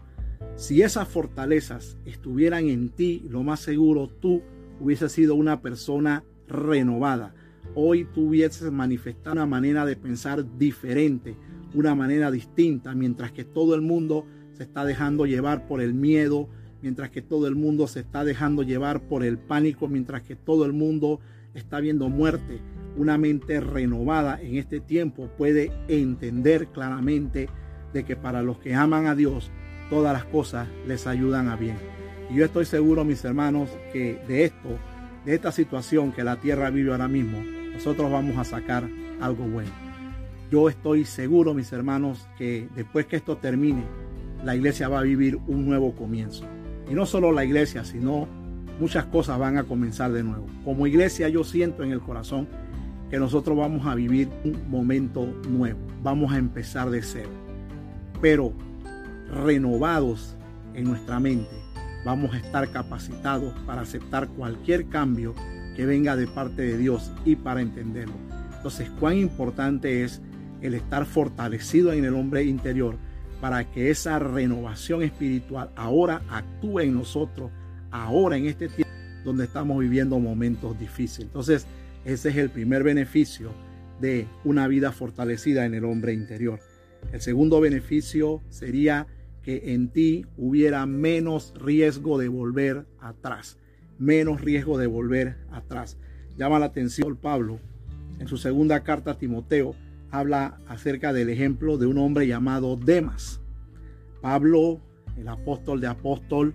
[0.55, 4.41] Si esas fortalezas estuvieran en ti, lo más seguro tú
[4.79, 7.33] hubieses sido una persona renovada
[7.73, 11.35] hoy tú hubieses manifestado una manera de pensar diferente,
[11.73, 16.47] una manera distinta, mientras que todo el mundo se está dejando llevar por el miedo,
[16.81, 20.65] mientras que todo el mundo se está dejando llevar por el pánico, mientras que todo
[20.65, 21.19] el mundo
[21.53, 22.61] está viendo muerte.
[22.97, 27.49] Una mente renovada en este tiempo puede entender claramente
[27.93, 29.51] de que para los que aman a Dios,
[29.89, 31.77] todas las cosas les ayudan a bien.
[32.29, 34.69] Y yo estoy seguro, mis hermanos, que de esto
[35.25, 37.39] de esta situación que la tierra vive ahora mismo,
[37.73, 38.87] nosotros vamos a sacar
[39.19, 39.71] algo bueno.
[40.51, 43.83] Yo estoy seguro, mis hermanos, que después que esto termine,
[44.43, 46.45] la iglesia va a vivir un nuevo comienzo.
[46.89, 48.27] Y no solo la iglesia, sino
[48.79, 50.45] muchas cosas van a comenzar de nuevo.
[50.63, 52.47] Como iglesia yo siento en el corazón
[53.19, 55.79] nosotros vamos a vivir un momento nuevo.
[56.03, 57.29] Vamos a empezar de cero.
[58.21, 58.53] Pero
[59.31, 60.35] renovados
[60.73, 61.55] en nuestra mente
[62.05, 65.33] vamos a estar capacitados para aceptar cualquier cambio
[65.75, 68.15] que venga de parte de Dios y para entenderlo.
[68.55, 70.21] Entonces, cuán importante es
[70.61, 72.97] el estar fortalecido en el hombre interior
[73.41, 77.51] para que esa renovación espiritual ahora actúe en nosotros,
[77.91, 78.91] ahora en este tiempo
[79.23, 81.27] donde estamos viviendo momentos difíciles.
[81.27, 81.67] Entonces,
[82.05, 83.51] ese es el primer beneficio
[83.99, 86.59] de una vida fortalecida en el hombre interior.
[87.11, 89.07] El segundo beneficio sería
[89.41, 93.57] que en ti hubiera menos riesgo de volver atrás,
[93.97, 95.97] menos riesgo de volver atrás.
[96.37, 97.59] Llama la atención Pablo
[98.19, 99.75] en su segunda carta a Timoteo,
[100.11, 103.41] habla acerca del ejemplo de un hombre llamado Demas.
[104.21, 104.79] Pablo,
[105.17, 106.53] el apóstol de apóstol,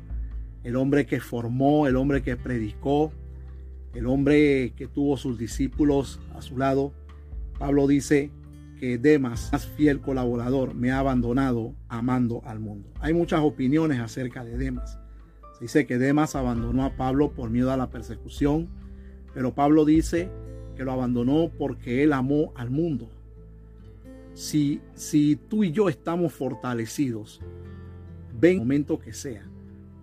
[0.64, 3.12] el hombre que formó, el hombre que predicó,
[3.94, 6.92] el hombre que tuvo sus discípulos a su lado.
[7.58, 8.30] Pablo dice,
[8.80, 12.88] que Demas, más fiel colaborador, me ha abandonado amando al mundo.
[13.00, 14.98] Hay muchas opiniones acerca de Demas.
[15.58, 18.70] Se dice que Demas abandonó a Pablo por miedo a la persecución,
[19.34, 20.30] pero Pablo dice
[20.76, 23.10] que lo abandonó porque él amó al mundo.
[24.32, 27.42] Si, si tú y yo estamos fortalecidos,
[28.40, 29.46] ven momento que sea,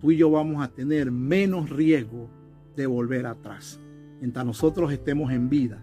[0.00, 2.30] tú y yo vamos a tener menos riesgo
[2.78, 3.78] de volver atrás.
[4.20, 5.82] Mientras nosotros estemos en vida,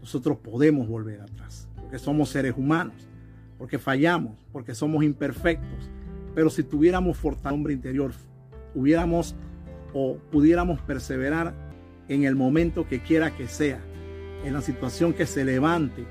[0.00, 3.08] nosotros podemos volver atrás porque somos seres humanos,
[3.56, 5.90] porque fallamos, porque somos imperfectos.
[6.34, 8.12] Pero si tuviéramos fortaleza interior,
[8.74, 9.36] hubiéramos
[9.92, 11.54] o pudiéramos perseverar
[12.08, 13.80] en el momento que quiera que sea,
[14.44, 16.04] en la situación que se levante,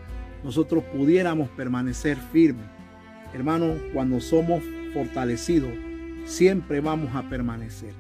[0.44, 2.66] nosotros pudiéramos permanecer firmes.
[3.34, 4.64] Hermano, cuando somos
[4.94, 5.74] fortalecidos,
[6.24, 7.94] siempre vamos a permanecer,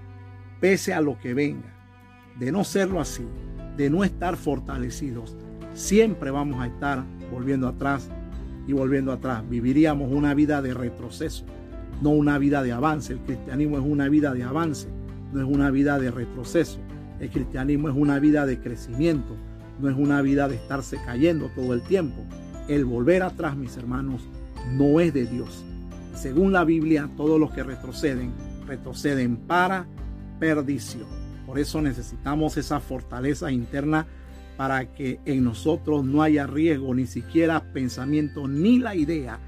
[0.62, 1.83] pese a lo que venga.
[2.40, 3.24] De no serlo así,
[3.78, 5.36] de no estar fortalecidos,
[5.74, 8.10] siempre vamos a estar volviendo atrás
[8.68, 9.44] y volviendo atrás.
[9.48, 11.46] Viviríamos una vida de retroceso,
[12.02, 13.14] no una vida de avance.
[13.14, 14.88] El cristianismo es una vida de avance,
[15.32, 16.80] no es una vida de retroceso.
[17.20, 19.36] El cristianismo es una vida de crecimiento,
[19.80, 22.24] no es una vida de estarse cayendo todo el tiempo.
[22.68, 24.22] El volver atrás, mis hermanos,
[24.72, 25.64] no es de Dios.
[26.16, 28.32] Según la Biblia, todos los que retroceden,
[28.68, 29.86] retroceden para
[30.40, 31.23] perdición.
[31.46, 34.08] Por eso necesitamos esa fortaleza interna
[34.58, 39.40] para que en nosotros no haya riesgo, ni siquiera pensamiento, ni la idea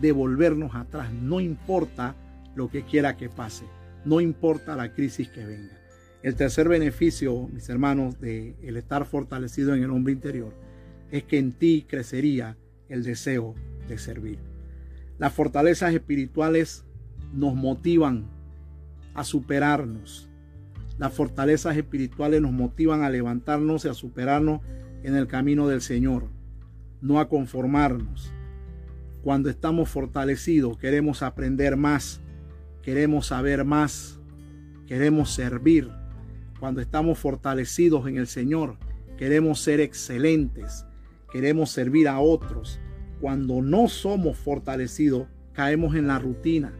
[0.00, 1.12] de volvernos atrás.
[1.12, 2.14] No importa
[2.54, 3.66] lo que quiera que pase,
[4.04, 5.78] no importa la crisis que venga.
[6.22, 10.54] El tercer beneficio, mis hermanos, de el estar fortalecido en el hombre interior,
[11.10, 12.56] es que en ti crecería
[12.88, 13.54] el deseo
[13.88, 14.38] de servir.
[15.18, 16.84] Las fortalezas espirituales
[17.32, 18.24] nos motivan
[19.14, 20.28] a superarnos.
[20.96, 24.60] Las fortalezas espirituales nos motivan a levantarnos y a superarnos
[25.02, 26.28] en el camino del Señor,
[27.00, 28.32] no a conformarnos.
[29.22, 32.20] Cuando estamos fortalecidos queremos aprender más,
[32.82, 34.20] queremos saber más,
[34.86, 35.90] queremos servir.
[36.60, 38.76] Cuando estamos fortalecidos en el Señor,
[39.16, 40.86] queremos ser excelentes,
[41.32, 42.78] queremos servir a otros.
[43.20, 46.72] Cuando no somos fortalecidos, caemos en la rutina,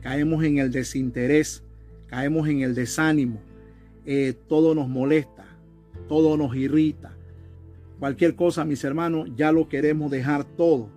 [0.00, 1.62] caemos en el desinterés,
[2.08, 3.40] caemos en el desánimo,
[4.04, 5.44] eh, todo nos molesta,
[6.08, 7.16] todo nos irrita.
[7.98, 10.90] Cualquier cosa, mis hermanos, ya lo queremos dejar todo.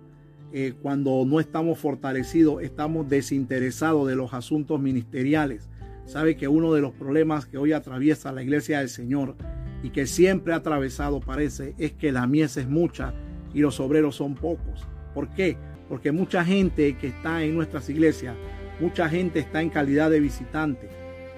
[0.52, 5.68] Eh, cuando no estamos fortalecidos, estamos desinteresados de los asuntos ministeriales.
[6.04, 9.36] Sabe que uno de los problemas que hoy atraviesa la iglesia del Señor
[9.82, 13.12] y que siempre ha atravesado, parece, es que la mies es mucha
[13.52, 14.86] y los obreros son pocos.
[15.14, 15.56] ¿Por qué?
[15.88, 18.34] Porque mucha gente que está en nuestras iglesias,
[18.80, 20.88] mucha gente está en calidad de visitante,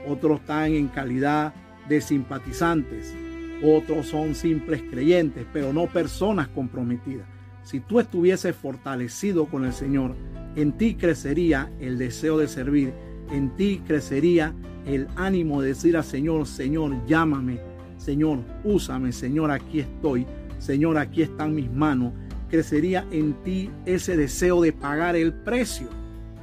[0.09, 1.53] otros están en calidad
[1.89, 3.15] de simpatizantes,
[3.63, 7.27] otros son simples creyentes, pero no personas comprometidas.
[7.63, 10.15] Si tú estuvieses fortalecido con el Señor,
[10.57, 12.93] en ti crecería el deseo de servir,
[13.31, 14.55] en ti crecería
[14.87, 17.61] el ánimo de decir al Señor, Señor, llámame,
[17.99, 20.27] Señor, úsame, Señor, aquí estoy,
[20.59, 22.13] Señor, aquí están mis manos.
[22.49, 25.89] Crecería en ti ese deseo de pagar el precio,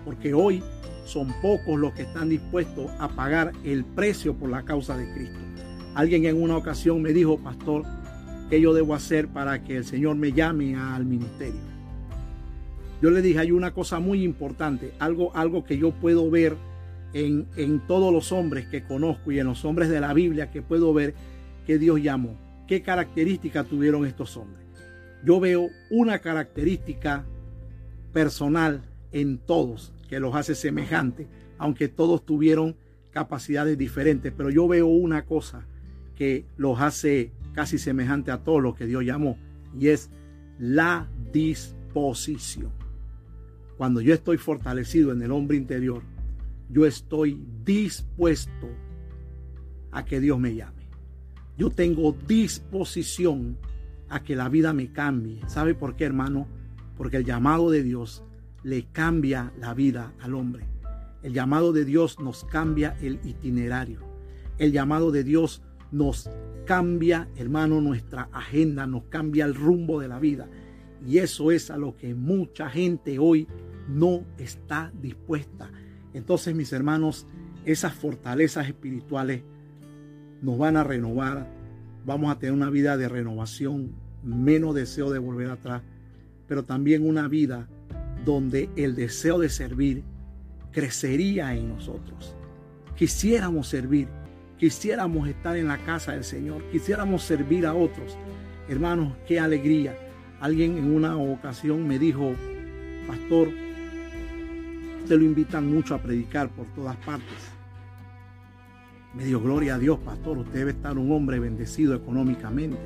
[0.03, 0.61] porque hoy
[1.05, 5.39] son pocos los que están dispuestos a pagar el precio por la causa de Cristo.
[5.93, 7.83] Alguien en una ocasión me dijo, pastor,
[8.49, 11.61] ¿qué yo debo hacer para que el Señor me llame al ministerio?
[13.01, 16.57] Yo le dije, hay una cosa muy importante, algo, algo que yo puedo ver
[17.13, 20.61] en, en todos los hombres que conozco y en los hombres de la Biblia que
[20.61, 21.13] puedo ver
[21.65, 22.35] que Dios llamó.
[22.67, 24.65] ¿Qué características tuvieron estos hombres?
[25.23, 27.25] Yo veo una característica
[28.11, 28.81] personal
[29.11, 31.27] en todos que los hace semejantes,
[31.57, 32.75] aunque todos tuvieron
[33.11, 35.65] capacidades diferentes, pero yo veo una cosa
[36.15, 39.37] que los hace casi semejante a todos los que Dios llamó,
[39.77, 40.09] y es
[40.59, 42.71] la disposición.
[43.77, 46.01] Cuando yo estoy fortalecido en el hombre interior,
[46.69, 48.69] yo estoy dispuesto
[49.91, 50.87] a que Dios me llame.
[51.57, 53.57] Yo tengo disposición
[54.09, 55.39] a que la vida me cambie.
[55.47, 56.47] ¿Sabe por qué, hermano?
[56.97, 58.23] Porque el llamado de Dios
[58.65, 60.65] le cambia la vida al hombre.
[61.21, 63.99] El llamado de Dios nos cambia el itinerario.
[64.57, 65.61] El llamado de Dios
[65.91, 66.31] nos
[66.65, 70.49] cambia, hermano, nuestra agenda, nos cambia el rumbo de la vida.
[71.05, 73.47] Y eso es a lo que mucha gente hoy
[73.87, 75.69] no está dispuesta.
[76.15, 77.27] Entonces, mis hermanos,
[77.65, 79.43] esas fortalezas espirituales
[80.41, 81.47] nos van a renovar.
[82.03, 83.91] Vamos a tener una vida de renovación,
[84.23, 85.83] menos deseo de volver atrás,
[86.47, 87.69] pero también una vida
[88.25, 90.03] donde el deseo de servir
[90.71, 92.35] crecería en nosotros.
[92.95, 94.07] Quisiéramos servir,
[94.57, 98.17] quisiéramos estar en la casa del Señor, quisiéramos servir a otros.
[98.67, 99.95] Hermanos, qué alegría.
[100.41, 102.33] Alguien en una ocasión me dijo,
[103.07, 103.49] pastor,
[105.07, 107.51] te lo invitan mucho a predicar por todas partes.
[109.13, 112.77] Me dio gloria a Dios, pastor, usted debe estar un hombre bendecido económicamente.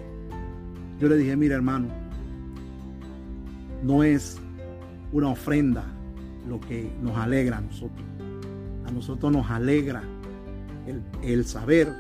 [1.00, 1.88] Yo le dije, mira hermano,
[3.84, 4.40] no es
[5.12, 5.86] una ofrenda
[6.47, 8.05] lo que nos alegra a nosotros.
[8.86, 10.03] A nosotros nos alegra
[11.24, 11.93] el, saber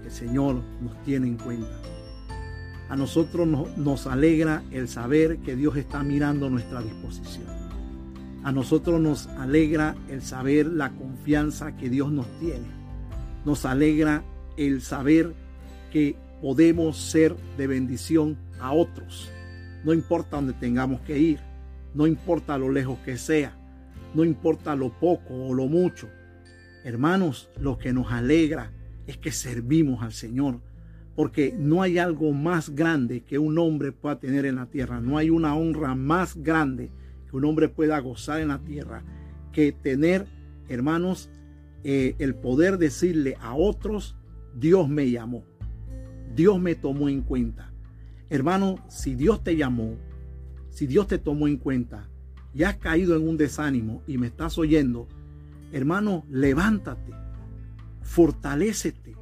[0.00, 1.80] que el Señor nos tiene en cuenta.
[2.88, 7.46] A nosotros nos alegra el saber que Dios está mirando nuestra disposición.
[8.44, 12.66] A nosotros nos alegra el saber la confianza que Dios nos tiene.
[13.46, 14.22] Nos alegra
[14.58, 15.34] el saber
[15.90, 19.30] que podemos ser de bendición a otros.
[19.82, 21.53] No importa dónde tengamos que ir
[21.94, 23.56] no importa lo lejos que sea,
[24.14, 26.08] no importa lo poco o lo mucho.
[26.84, 28.72] Hermanos, lo que nos alegra
[29.06, 30.60] es que servimos al Señor,
[31.16, 35.16] porque no hay algo más grande que un hombre pueda tener en la tierra, no
[35.16, 36.90] hay una honra más grande
[37.30, 39.02] que un hombre pueda gozar en la tierra
[39.52, 40.26] que tener,
[40.68, 41.30] hermanos,
[41.84, 44.16] eh, el poder decirle a otros,
[44.54, 45.44] Dios me llamó,
[46.34, 47.72] Dios me tomó en cuenta.
[48.30, 49.96] Hermano, si Dios te llamó,
[50.74, 52.08] si Dios te tomó en cuenta
[52.52, 55.06] y has caído en un desánimo y me estás oyendo,
[55.72, 57.12] hermano, levántate,
[58.02, 59.14] fortalécete,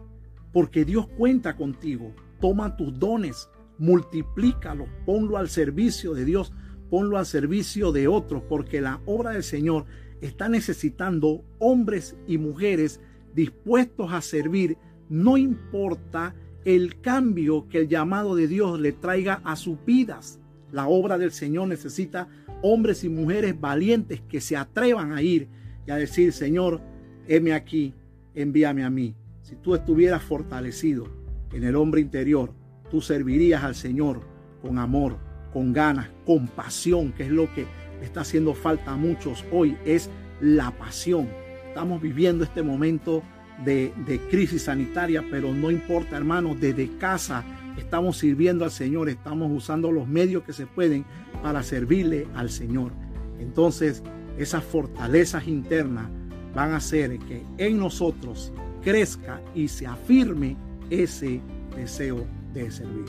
[0.51, 2.15] porque Dios cuenta contigo.
[2.41, 6.55] Toma tus dones, multiplícalos, ponlo al servicio de Dios,
[6.89, 9.85] ponlo al servicio de otros, porque la obra del Señor
[10.23, 12.99] está necesitando hombres y mujeres
[13.35, 14.79] dispuestos a servir,
[15.11, 16.35] no importa
[16.65, 20.39] el cambio que el llamado de Dios le traiga a sus vidas.
[20.73, 22.29] La obra del Señor necesita
[22.63, 25.49] hombres y mujeres valientes que se atrevan a ir
[25.87, 26.81] y a decir, Señor,
[27.29, 27.95] heme aquí,
[28.35, 29.15] envíame a mí.
[29.43, 31.09] Si tú estuvieras fortalecido
[31.53, 32.55] en el hombre interior,
[32.91, 34.23] tú servirías al Señor
[34.63, 35.19] con amor,
[35.53, 37.67] con ganas, con pasión, que es lo que
[38.01, 40.09] está haciendo falta a muchos hoy, es
[40.41, 41.29] la pasión.
[41.69, 43.23] Estamos viviendo este momento
[43.65, 47.45] de, de crisis sanitaria, pero no importa, hermanos, desde casa
[47.77, 51.05] estamos sirviendo al Señor, estamos usando los medios que se pueden
[51.43, 52.93] para servirle al Señor.
[53.39, 54.03] Entonces,
[54.39, 56.09] esas fortalezas internas
[56.55, 58.53] van a hacer que en nosotros
[58.83, 60.57] crezca y se afirme
[60.91, 61.41] ese
[61.77, 63.07] deseo de servir.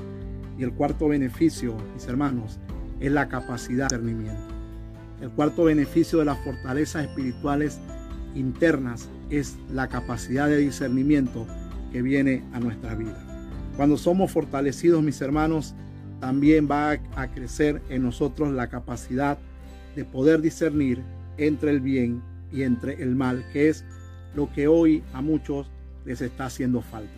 [0.58, 2.60] Y el cuarto beneficio, mis hermanos,
[3.00, 4.54] es la capacidad de discernimiento.
[5.22, 7.80] El cuarto beneficio de las fortalezas espirituales
[8.36, 11.48] internas es la capacidad de discernimiento
[11.92, 13.33] que viene a nuestra vida.
[13.76, 15.74] Cuando somos fortalecidos, mis hermanos,
[16.20, 19.38] también va a crecer en nosotros la capacidad
[19.96, 21.02] de poder discernir
[21.38, 22.22] entre el bien
[22.52, 23.84] y entre el mal, que es
[24.36, 25.72] lo que hoy a muchos
[26.06, 27.12] les está haciendo falta.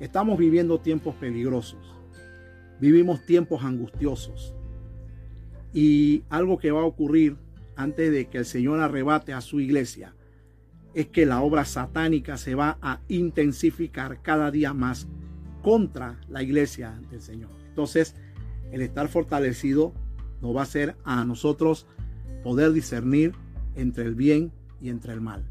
[0.00, 1.78] Estamos viviendo tiempos peligrosos,
[2.80, 4.54] vivimos tiempos angustiosos
[5.72, 7.36] y algo que va a ocurrir
[7.76, 10.14] antes de que el Señor arrebate a su iglesia
[10.94, 15.06] es que la obra satánica se va a intensificar cada día más
[15.62, 17.50] contra la iglesia del Señor.
[17.68, 18.14] Entonces,
[18.72, 19.92] el estar fortalecido
[20.40, 21.86] nos va a hacer a nosotros
[22.42, 23.32] poder discernir
[23.74, 25.44] entre el bien y entre el mal.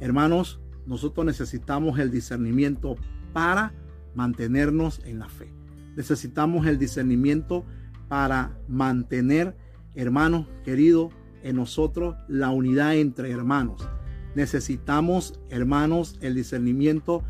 [0.00, 2.96] Hermanos, nosotros necesitamos el discernimiento
[3.32, 3.72] para
[4.14, 5.52] mantenernos en la fe.
[5.96, 7.64] Necesitamos el discernimiento
[8.08, 9.56] para mantener,
[9.94, 11.12] hermanos queridos,
[11.42, 13.86] en nosotros la unidad entre hermanos.
[14.34, 17.22] Necesitamos, hermanos, el discernimiento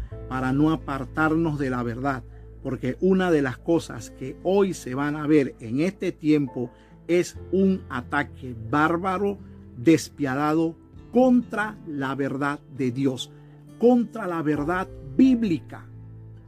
[0.52, 2.22] no apartarnos de la verdad.
[2.62, 6.70] Porque una de las cosas que hoy se van a ver en este tiempo
[7.06, 9.38] es un ataque bárbaro,
[9.76, 10.76] despiadado
[11.12, 13.30] contra la verdad de Dios,
[13.78, 15.86] contra la verdad bíblica.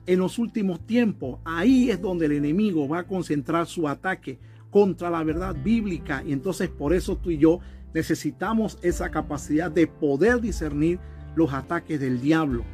[0.07, 4.39] En los últimos tiempos, ahí es donde el enemigo va a concentrar su ataque
[4.71, 6.23] contra la verdad bíblica.
[6.27, 7.61] Y entonces por eso tú y yo
[7.95, 10.99] necesitamos esa capacidad de poder discernir
[11.35, 12.65] los ataques del diablo.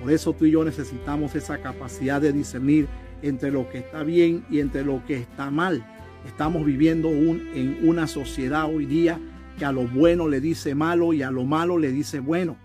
[0.00, 2.88] Por eso tú y yo necesitamos esa capacidad de discernir
[3.22, 5.84] entre lo que está bien y entre lo que está mal.
[6.26, 9.18] Estamos viviendo en una sociedad hoy día
[9.58, 12.56] que a lo bueno le dice malo y a lo malo le dice bueno.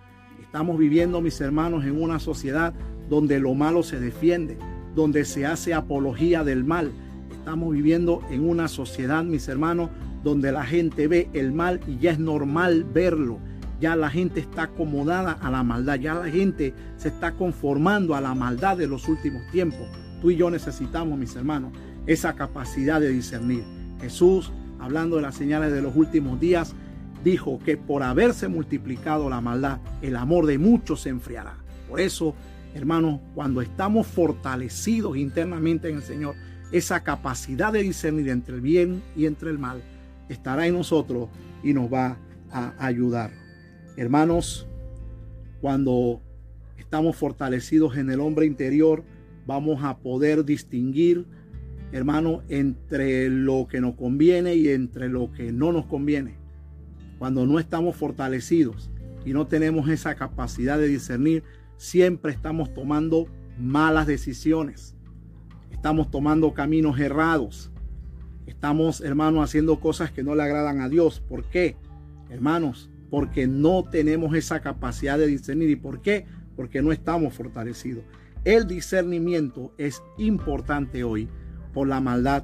[0.42, 2.74] Estamos viviendo, mis hermanos, en una sociedad
[3.10, 4.58] donde lo malo se defiende,
[4.96, 6.92] donde se hace apología del mal.
[7.32, 9.90] Estamos viviendo en una sociedad, mis hermanos,
[10.24, 13.40] donde la gente ve el mal y ya es normal verlo.
[13.80, 18.22] Ya la gente está acomodada a la maldad, ya la gente se está conformando a
[18.22, 19.88] la maldad de los últimos tiempos.
[20.22, 21.74] Tú y yo necesitamos, mis hermanos,
[22.08, 23.64] esa capacidad de discernir.
[24.00, 26.74] Jesús, hablando de las señales de los últimos días,
[27.24, 31.58] dijo que por haberse multiplicado la maldad, el amor de muchos se enfriará.
[31.90, 32.36] Por eso,
[32.74, 36.36] hermanos, cuando estamos fortalecidos internamente en el Señor,
[36.72, 39.82] esa capacidad de discernir entre el bien y entre el mal
[40.30, 41.30] estará en nosotros
[41.64, 42.18] y nos va
[42.52, 43.45] a ayudar.
[43.98, 44.68] Hermanos,
[45.62, 46.22] cuando
[46.78, 49.04] estamos fortalecidos en el hombre interior,
[49.46, 51.26] vamos a poder distinguir,
[51.92, 56.46] hermano, entre lo que nos conviene y entre lo que no nos conviene
[57.18, 58.90] cuando no estamos fortalecidos
[59.26, 61.44] y no tenemos esa capacidad de discernir,
[61.78, 63.28] siempre estamos tomando
[63.58, 64.96] malas decisiones.
[65.72, 67.72] Estamos tomando caminos errados.
[68.46, 71.20] Estamos, hermanos, haciendo cosas que no le agradan a Dios.
[71.20, 71.76] ¿Por qué?
[72.30, 75.70] Hermanos, porque no tenemos esa capacidad de discernir.
[75.70, 76.26] ¿Y por qué?
[76.58, 78.04] Porque no estamos fortalecidos.
[78.44, 81.30] El discernimiento es importante hoy
[81.74, 82.44] por la maldad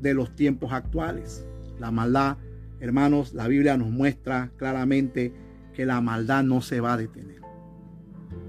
[0.00, 1.44] de los tiempos actuales.
[1.80, 2.36] La maldad
[2.78, 5.32] Hermanos, la Biblia nos muestra claramente
[5.74, 7.40] que la maldad no se va a detener.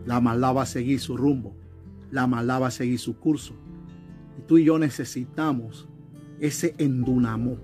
[0.05, 1.57] La maldad va a seguir su rumbo.
[2.11, 3.55] La maldad va a seguir su curso.
[4.38, 5.89] Y tú y yo necesitamos
[6.39, 7.57] ese endunamo,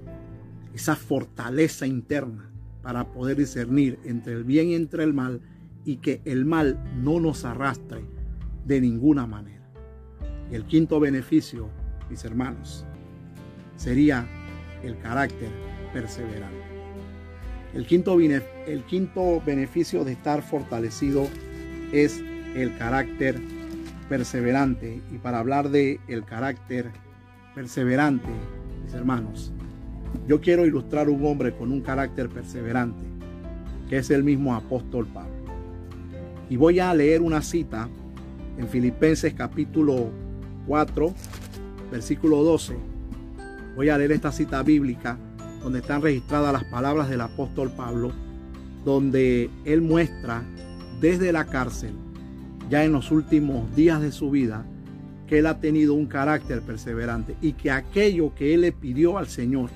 [0.74, 2.49] esa fortaleza interna
[2.90, 5.42] para poder discernir entre el bien y entre el mal
[5.86, 8.02] y que el mal no nos arrastre
[8.66, 9.70] de ninguna manera.
[10.52, 11.70] Y el quinto beneficio,
[12.10, 12.88] mis hermanos,
[13.76, 14.28] sería
[14.82, 15.50] el carácter
[15.94, 16.64] perseverante.
[17.76, 21.28] El quinto, el quinto beneficio de estar fortalecido
[21.94, 22.20] es
[22.56, 23.40] el carácter
[24.10, 25.00] perseverante.
[25.14, 26.90] Y para hablar de el carácter
[27.54, 28.32] perseverante,
[28.84, 29.54] mis hermanos,
[30.28, 33.03] yo quiero ilustrar un hombre con un carácter perseverante,
[33.89, 35.34] que es el mismo apóstol Pablo.
[36.49, 37.89] Y voy a leer una cita
[38.57, 40.10] en Filipenses capítulo
[40.68, 41.14] 4,
[41.91, 42.76] versículo 12.
[43.76, 45.18] Voy a leer esta cita bíblica
[45.64, 48.12] donde están registradas las palabras del apóstol Pablo,
[48.86, 50.43] donde él muestra
[51.01, 51.93] desde la cárcel
[52.70, 54.66] ya en los últimos días de su vida
[55.28, 59.28] que él ha tenido un carácter perseverante y que aquello que él le pidió al
[59.28, 59.70] Señor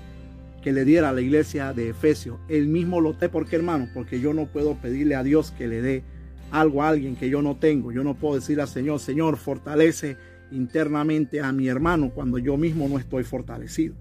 [0.64, 4.22] que le diera a la iglesia de Efesios, él mismo lo te porque hermano, porque
[4.22, 6.04] yo no puedo pedirle a Dios que le dé
[6.52, 7.92] algo a alguien que yo no tengo.
[7.92, 10.18] Yo no puedo decir al Señor, Señor, fortalece
[10.52, 13.96] internamente a mi hermano cuando yo mismo no estoy fortalecido.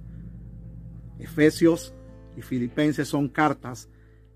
[1.18, 1.94] Efesios
[2.36, 3.88] y Filipenses son cartas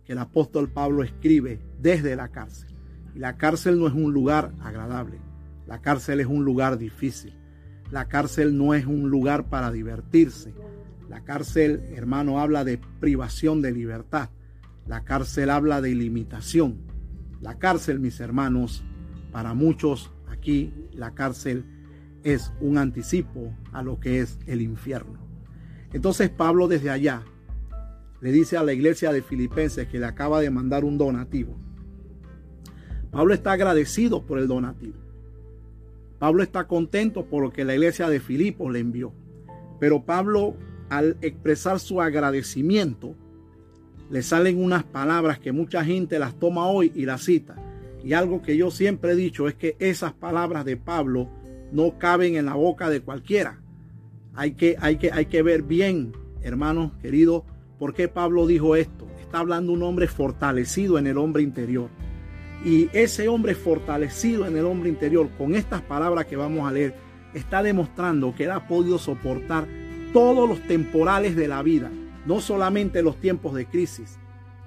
[0.05, 2.71] que el apóstol Pablo escribe desde la cárcel.
[3.15, 5.19] Y la cárcel no es un lugar agradable.
[5.67, 7.35] La cárcel es un lugar difícil.
[7.91, 10.55] La cárcel no es un lugar para divertirse.
[11.09, 14.31] La cárcel, hermano, habla de privación de libertad.
[14.87, 16.79] La cárcel habla de limitación.
[17.41, 18.85] La cárcel, mis hermanos,
[19.33, 21.65] para muchos aquí, la cárcel
[22.25, 25.19] es un anticipo a lo que es el infierno.
[25.93, 27.23] Entonces Pablo desde allá
[28.21, 31.57] le dice a la iglesia de Filipenses que le acaba de mandar un donativo.
[33.11, 34.97] Pablo está agradecido por el donativo.
[36.19, 39.13] Pablo está contento por lo que la iglesia de Filipos le envió.
[39.79, 40.57] Pero Pablo,
[40.89, 43.15] al expresar su agradecimiento,
[44.11, 47.57] le salen unas palabras que mucha gente las toma hoy y las cita.
[48.05, 51.29] Y algo que yo siempre he dicho es que esas palabras de Pablo
[51.73, 53.59] no caben en la boca de cualquiera.
[54.35, 56.13] Hay que, hay que, hay que ver bien,
[56.43, 57.43] hermanos queridos,
[57.79, 59.07] por qué Pablo dijo esto.
[59.21, 61.89] Está hablando un hombre fortalecido en el hombre interior.
[62.65, 66.95] Y ese hombre fortalecido en el hombre interior, con estas palabras que vamos a leer,
[67.35, 69.67] está demostrando que él ha podido soportar
[70.17, 71.91] todos los temporales de la vida,
[72.25, 74.17] no solamente los tiempos de crisis.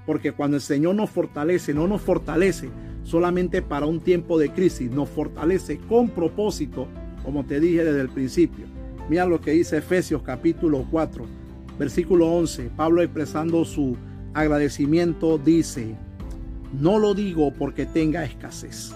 [0.05, 2.69] Porque cuando el Señor nos fortalece, no nos fortalece
[3.01, 6.87] solamente para un tiempo de crisis, nos fortalece con propósito,
[7.25, 8.67] como te dije desde el principio.
[9.09, 11.25] Mira lo que dice Efesios capítulo 4,
[11.79, 12.69] versículo 11.
[12.77, 13.97] Pablo expresando su
[14.35, 15.95] agradecimiento dice,
[16.79, 18.93] no lo digo porque tenga escasez,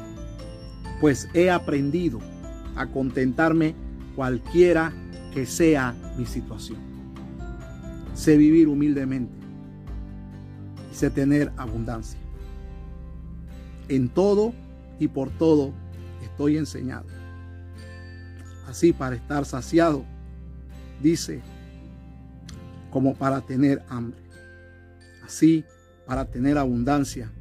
[1.02, 2.20] pues he aprendido
[2.76, 3.74] a contentarme
[4.16, 4.94] cualquiera
[5.34, 6.78] que sea mi situación.
[8.14, 9.34] Sé vivir humildemente
[10.92, 12.20] y sé tener abundancia.
[13.90, 14.54] En todo
[15.00, 15.74] y por todo
[16.22, 17.06] estoy enseñado.
[18.68, 20.06] Así para estar saciado,
[21.02, 21.42] dice,
[22.92, 24.20] como para tener hambre.
[25.26, 25.66] Así
[26.06, 27.32] para tener abundancia,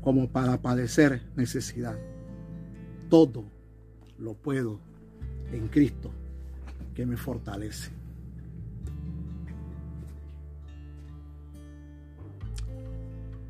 [0.00, 1.98] como para padecer necesidad.
[3.10, 3.44] Todo
[4.18, 4.80] lo puedo
[5.52, 6.10] en Cristo
[7.06, 7.90] me fortalece.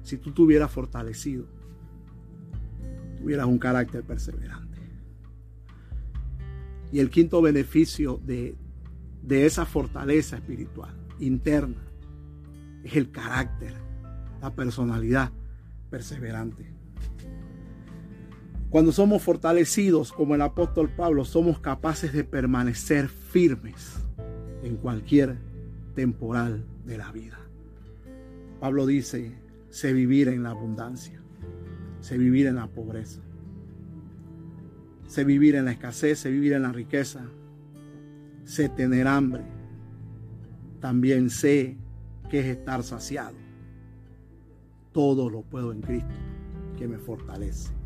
[0.03, 1.47] Si tú tuvieras fortalecido,
[3.19, 4.81] tuvieras un carácter perseverante.
[6.93, 8.57] Y el quinto beneficio de,
[9.23, 11.81] de esa fortaleza espiritual interna
[12.83, 13.75] es el carácter,
[14.41, 15.31] la personalidad
[15.91, 16.80] perseverante.
[18.71, 23.97] Cuando somos fortalecidos como el apóstol Pablo, somos capaces de permanecer firmes
[24.63, 25.39] en cualquier
[25.97, 27.41] temporal de la vida.
[28.61, 29.37] Pablo dice,
[29.71, 31.21] sé vivir en la abundancia,
[32.01, 33.21] sé vivir en la pobreza,
[35.09, 37.27] sé vivir en la escasez, sé vivir en la riqueza,
[38.45, 39.43] sé tener hambre,
[40.79, 41.77] también sé
[42.31, 43.37] que es estar saciado.
[44.93, 46.15] Todo lo puedo en Cristo
[46.79, 47.80] que me fortalece.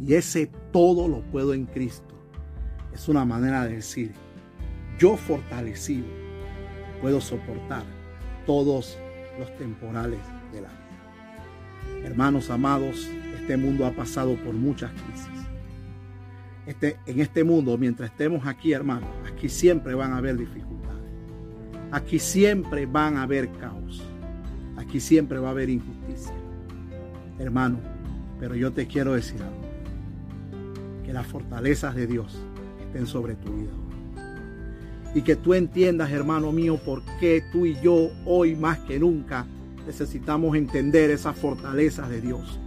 [0.00, 2.14] Y ese todo lo puedo en Cristo
[2.92, 4.12] es una manera de decir,
[4.98, 6.06] yo fortalecido
[7.00, 7.84] puedo soportar
[8.46, 8.98] todos
[9.38, 10.20] los temporales
[10.52, 12.06] de la vida.
[12.06, 15.28] Hermanos amados, este mundo ha pasado por muchas crisis.
[16.66, 21.12] Este, en este mundo, mientras estemos aquí, hermanos, aquí siempre van a haber dificultades.
[21.90, 24.02] Aquí siempre van a haber caos.
[24.76, 26.34] Aquí siempre va a haber injusticia.
[27.38, 27.78] Hermano,
[28.40, 29.63] pero yo te quiero decir algo
[31.14, 32.36] las fortalezas de Dios
[32.86, 33.72] estén sobre tu vida.
[35.14, 39.46] Y que tú entiendas, hermano mío, por qué tú y yo hoy más que nunca
[39.86, 42.58] necesitamos entender esas fortalezas de Dios.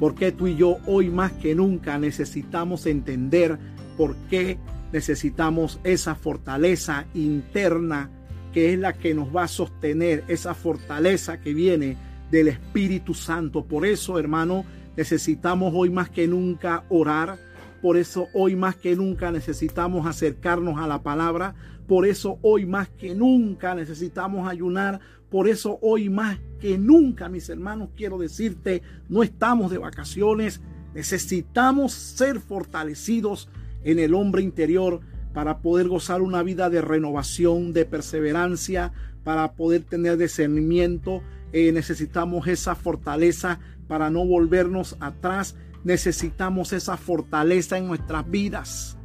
[0.00, 3.58] Por qué tú y yo hoy más que nunca necesitamos entender
[3.96, 4.58] por qué
[4.92, 8.10] necesitamos esa fortaleza interna
[8.52, 11.96] que es la que nos va a sostener, esa fortaleza que viene
[12.30, 13.64] del Espíritu Santo.
[13.64, 14.64] Por eso, hermano,
[14.96, 17.38] necesitamos hoy más que nunca orar
[17.82, 21.56] por eso hoy más que nunca necesitamos acercarnos a la palabra.
[21.88, 25.00] Por eso hoy más que nunca necesitamos ayunar.
[25.28, 30.60] Por eso hoy más que nunca, mis hermanos, quiero decirte, no estamos de vacaciones.
[30.94, 33.48] Necesitamos ser fortalecidos
[33.82, 35.00] en el hombre interior
[35.34, 38.92] para poder gozar una vida de renovación, de perseverancia,
[39.24, 41.20] para poder tener discernimiento.
[41.52, 43.58] Eh, necesitamos esa fortaleza
[43.88, 48.96] para no volvernos atrás necesitamos esa fortaleza en nuestras vidas.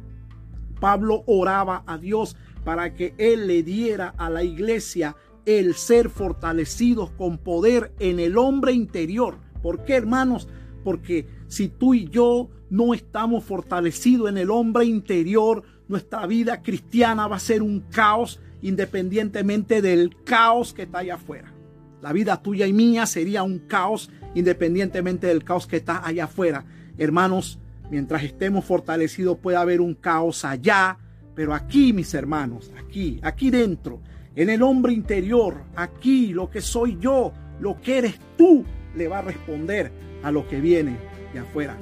[0.80, 5.16] Pablo oraba a Dios para que Él le diera a la iglesia
[5.46, 9.38] el ser fortalecidos con poder en el hombre interior.
[9.62, 10.48] ¿Por qué, hermanos?
[10.84, 17.26] Porque si tú y yo no estamos fortalecidos en el hombre interior, nuestra vida cristiana
[17.26, 21.54] va a ser un caos independientemente del caos que está allá afuera.
[22.02, 26.64] La vida tuya y mía sería un caos independientemente del caos que está allá afuera.
[26.96, 27.58] Hermanos,
[27.90, 30.98] mientras estemos fortalecidos puede haber un caos allá,
[31.34, 34.00] pero aquí, mis hermanos, aquí, aquí dentro,
[34.34, 38.64] en el hombre interior, aquí, lo que soy yo, lo que eres tú,
[38.96, 40.96] le va a responder a lo que viene
[41.32, 41.76] de afuera.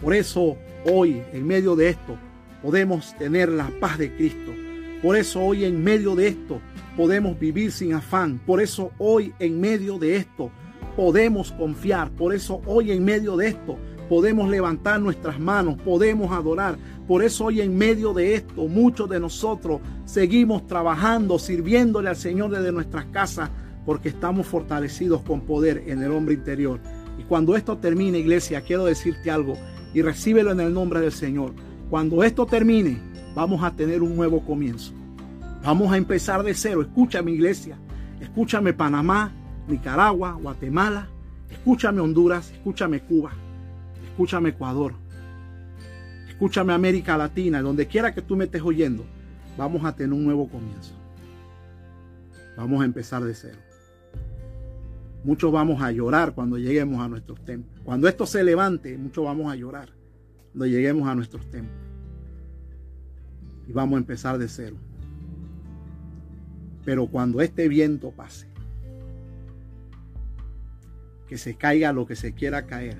[0.00, 2.16] Por eso hoy, en medio de esto,
[2.62, 4.52] podemos tener la paz de Cristo.
[5.02, 6.60] Por eso hoy, en medio de esto,
[6.96, 8.38] podemos vivir sin afán.
[8.38, 10.50] Por eso hoy, en medio de esto,
[10.96, 12.10] podemos confiar.
[12.10, 13.78] Por eso hoy, en medio de esto,
[14.08, 16.76] podemos levantar nuestras manos, podemos adorar.
[17.08, 22.50] Por eso hoy en medio de esto muchos de nosotros seguimos trabajando, sirviéndole al Señor
[22.50, 23.50] desde nuestras casas,
[23.86, 26.78] porque estamos fortalecidos con poder en el hombre interior.
[27.18, 29.54] Y cuando esto termine, iglesia, quiero decirte algo
[29.94, 31.54] y recíbelo en el nombre del Señor.
[31.90, 32.98] Cuando esto termine,
[33.34, 34.92] vamos a tener un nuevo comienzo.
[35.62, 36.82] Vamos a empezar de cero.
[36.82, 37.78] Escúchame, iglesia.
[38.20, 39.32] Escúchame Panamá,
[39.68, 41.08] Nicaragua, Guatemala.
[41.50, 42.50] Escúchame Honduras.
[42.50, 43.32] Escúchame Cuba.
[44.10, 44.94] Escúchame Ecuador.
[46.28, 47.62] Escúchame América Latina.
[47.62, 49.04] Donde quiera que tú me estés oyendo,
[49.56, 50.94] vamos a tener un nuevo comienzo.
[52.56, 53.58] Vamos a empezar de cero.
[55.24, 57.80] Muchos vamos a llorar cuando lleguemos a nuestros templos.
[57.84, 59.90] Cuando esto se levante, muchos vamos a llorar
[60.50, 61.78] cuando lleguemos a nuestros templos.
[63.68, 64.76] Y vamos a empezar de cero.
[66.84, 68.48] Pero cuando este viento pase,
[71.32, 72.98] que se caiga lo que se quiera caer,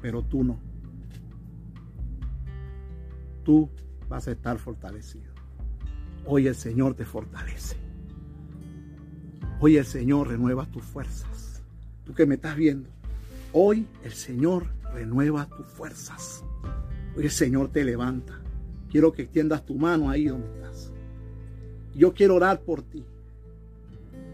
[0.00, 0.60] pero tú no.
[3.42, 3.68] Tú
[4.08, 5.32] vas a estar fortalecido.
[6.24, 7.74] Hoy el Señor te fortalece.
[9.58, 11.64] Hoy el Señor renueva tus fuerzas.
[12.04, 12.88] Tú que me estás viendo,
[13.52, 16.44] hoy el Señor renueva tus fuerzas.
[17.16, 18.40] Hoy el Señor te levanta.
[18.88, 20.92] Quiero que extiendas tu mano ahí donde estás.
[21.92, 23.04] Yo quiero orar por ti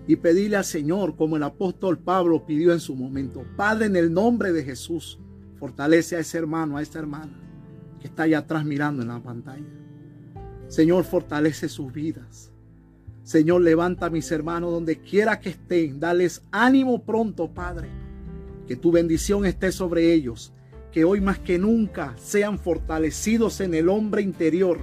[0.06, 4.12] y pedirle al Señor, como el apóstol Pablo pidió en su momento, Padre, en el
[4.12, 5.18] nombre de Jesús,
[5.60, 7.38] Fortalece a ese hermano, a esa hermana
[8.00, 9.68] que está allá atrás mirando en la pantalla.
[10.68, 12.50] Señor, fortalece sus vidas.
[13.24, 16.00] Señor, levanta a mis hermanos donde quiera que estén.
[16.00, 17.90] Dales ánimo pronto, Padre.
[18.66, 20.54] Que tu bendición esté sobre ellos.
[20.92, 24.78] Que hoy más que nunca sean fortalecidos en el hombre interior.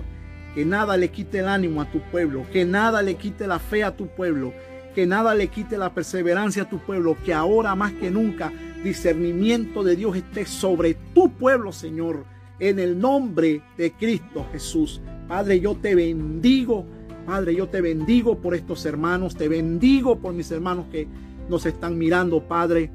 [0.53, 2.45] Que nada le quite el ánimo a tu pueblo.
[2.53, 4.53] Que nada le quite la fe a tu pueblo.
[4.97, 7.15] Que nada le quite la perseverancia a tu pueblo.
[7.23, 8.51] Que ahora más que nunca
[8.83, 12.25] discernimiento de Dios esté sobre tu pueblo, Señor,
[12.57, 14.99] en el nombre de Cristo Jesús.
[15.27, 16.83] Padre, yo te bendigo.
[17.27, 19.35] Padre, yo te bendigo por estos hermanos.
[19.35, 21.07] Te bendigo por mis hermanos que
[21.47, 22.89] nos están mirando, Padre.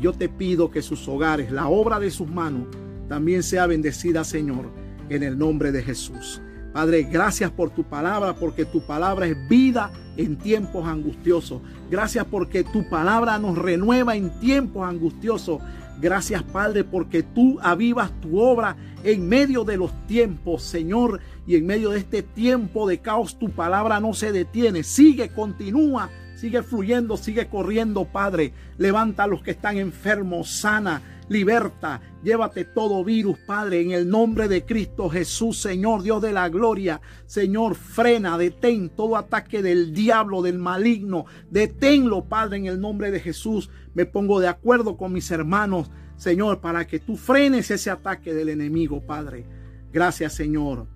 [0.00, 2.68] Yo te pido que sus hogares, la obra de sus manos,
[3.08, 4.66] también sea bendecida, Señor,
[5.08, 6.40] en el nombre de Jesús.
[6.72, 11.62] Padre, gracias por tu palabra, porque tu palabra es vida en tiempos angustiosos.
[11.90, 15.62] Gracias porque tu palabra nos renueva en tiempos angustiosos.
[16.00, 21.20] Gracias, Padre, porque tú avivas tu obra en medio de los tiempos, Señor.
[21.46, 24.82] Y en medio de este tiempo de caos, tu palabra no se detiene.
[24.82, 28.52] Sigue, continúa, sigue fluyendo, sigue corriendo, Padre.
[28.76, 34.48] Levanta a los que están enfermos, sana liberta, llévate todo virus, Padre, en el nombre
[34.48, 37.00] de Cristo Jesús, Señor, Dios de la gloria.
[37.26, 41.26] Señor, frena, detén todo ataque del diablo, del maligno.
[41.50, 43.70] Deténlo, Padre, en el nombre de Jesús.
[43.94, 48.48] Me pongo de acuerdo con mis hermanos, Señor, para que tú frenes ese ataque del
[48.48, 49.46] enemigo, Padre.
[49.92, 50.86] Gracias, Señor.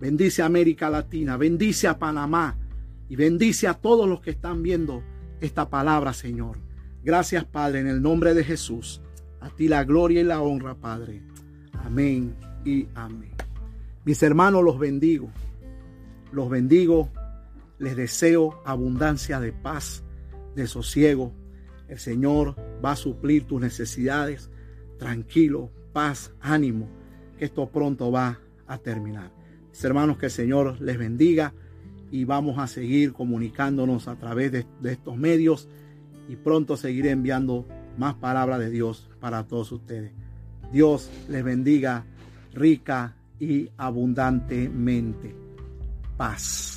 [0.00, 2.58] Bendice a América Latina, bendice a Panamá
[3.08, 5.02] y bendice a todos los que están viendo
[5.40, 6.58] esta palabra, Señor.
[7.02, 9.00] Gracias, Padre, en el nombre de Jesús.
[9.44, 11.20] A ti la gloria y la honra, Padre.
[11.84, 12.34] Amén
[12.64, 13.32] y amén.
[14.06, 15.28] Mis hermanos, los bendigo.
[16.32, 17.10] Los bendigo.
[17.78, 20.02] Les deseo abundancia de paz,
[20.54, 21.34] de sosiego.
[21.88, 24.48] El Señor va a suplir tus necesidades.
[24.98, 26.88] Tranquilo, paz, ánimo,
[27.38, 29.30] que esto pronto va a terminar.
[29.68, 31.52] Mis hermanos, que el Señor les bendiga
[32.10, 35.68] y vamos a seguir comunicándonos a través de, de estos medios
[36.30, 37.66] y pronto seguiré enviando
[37.96, 40.12] más palabra de Dios para todos ustedes.
[40.72, 42.04] Dios les bendiga
[42.52, 45.34] rica y abundantemente.
[46.16, 46.73] Paz.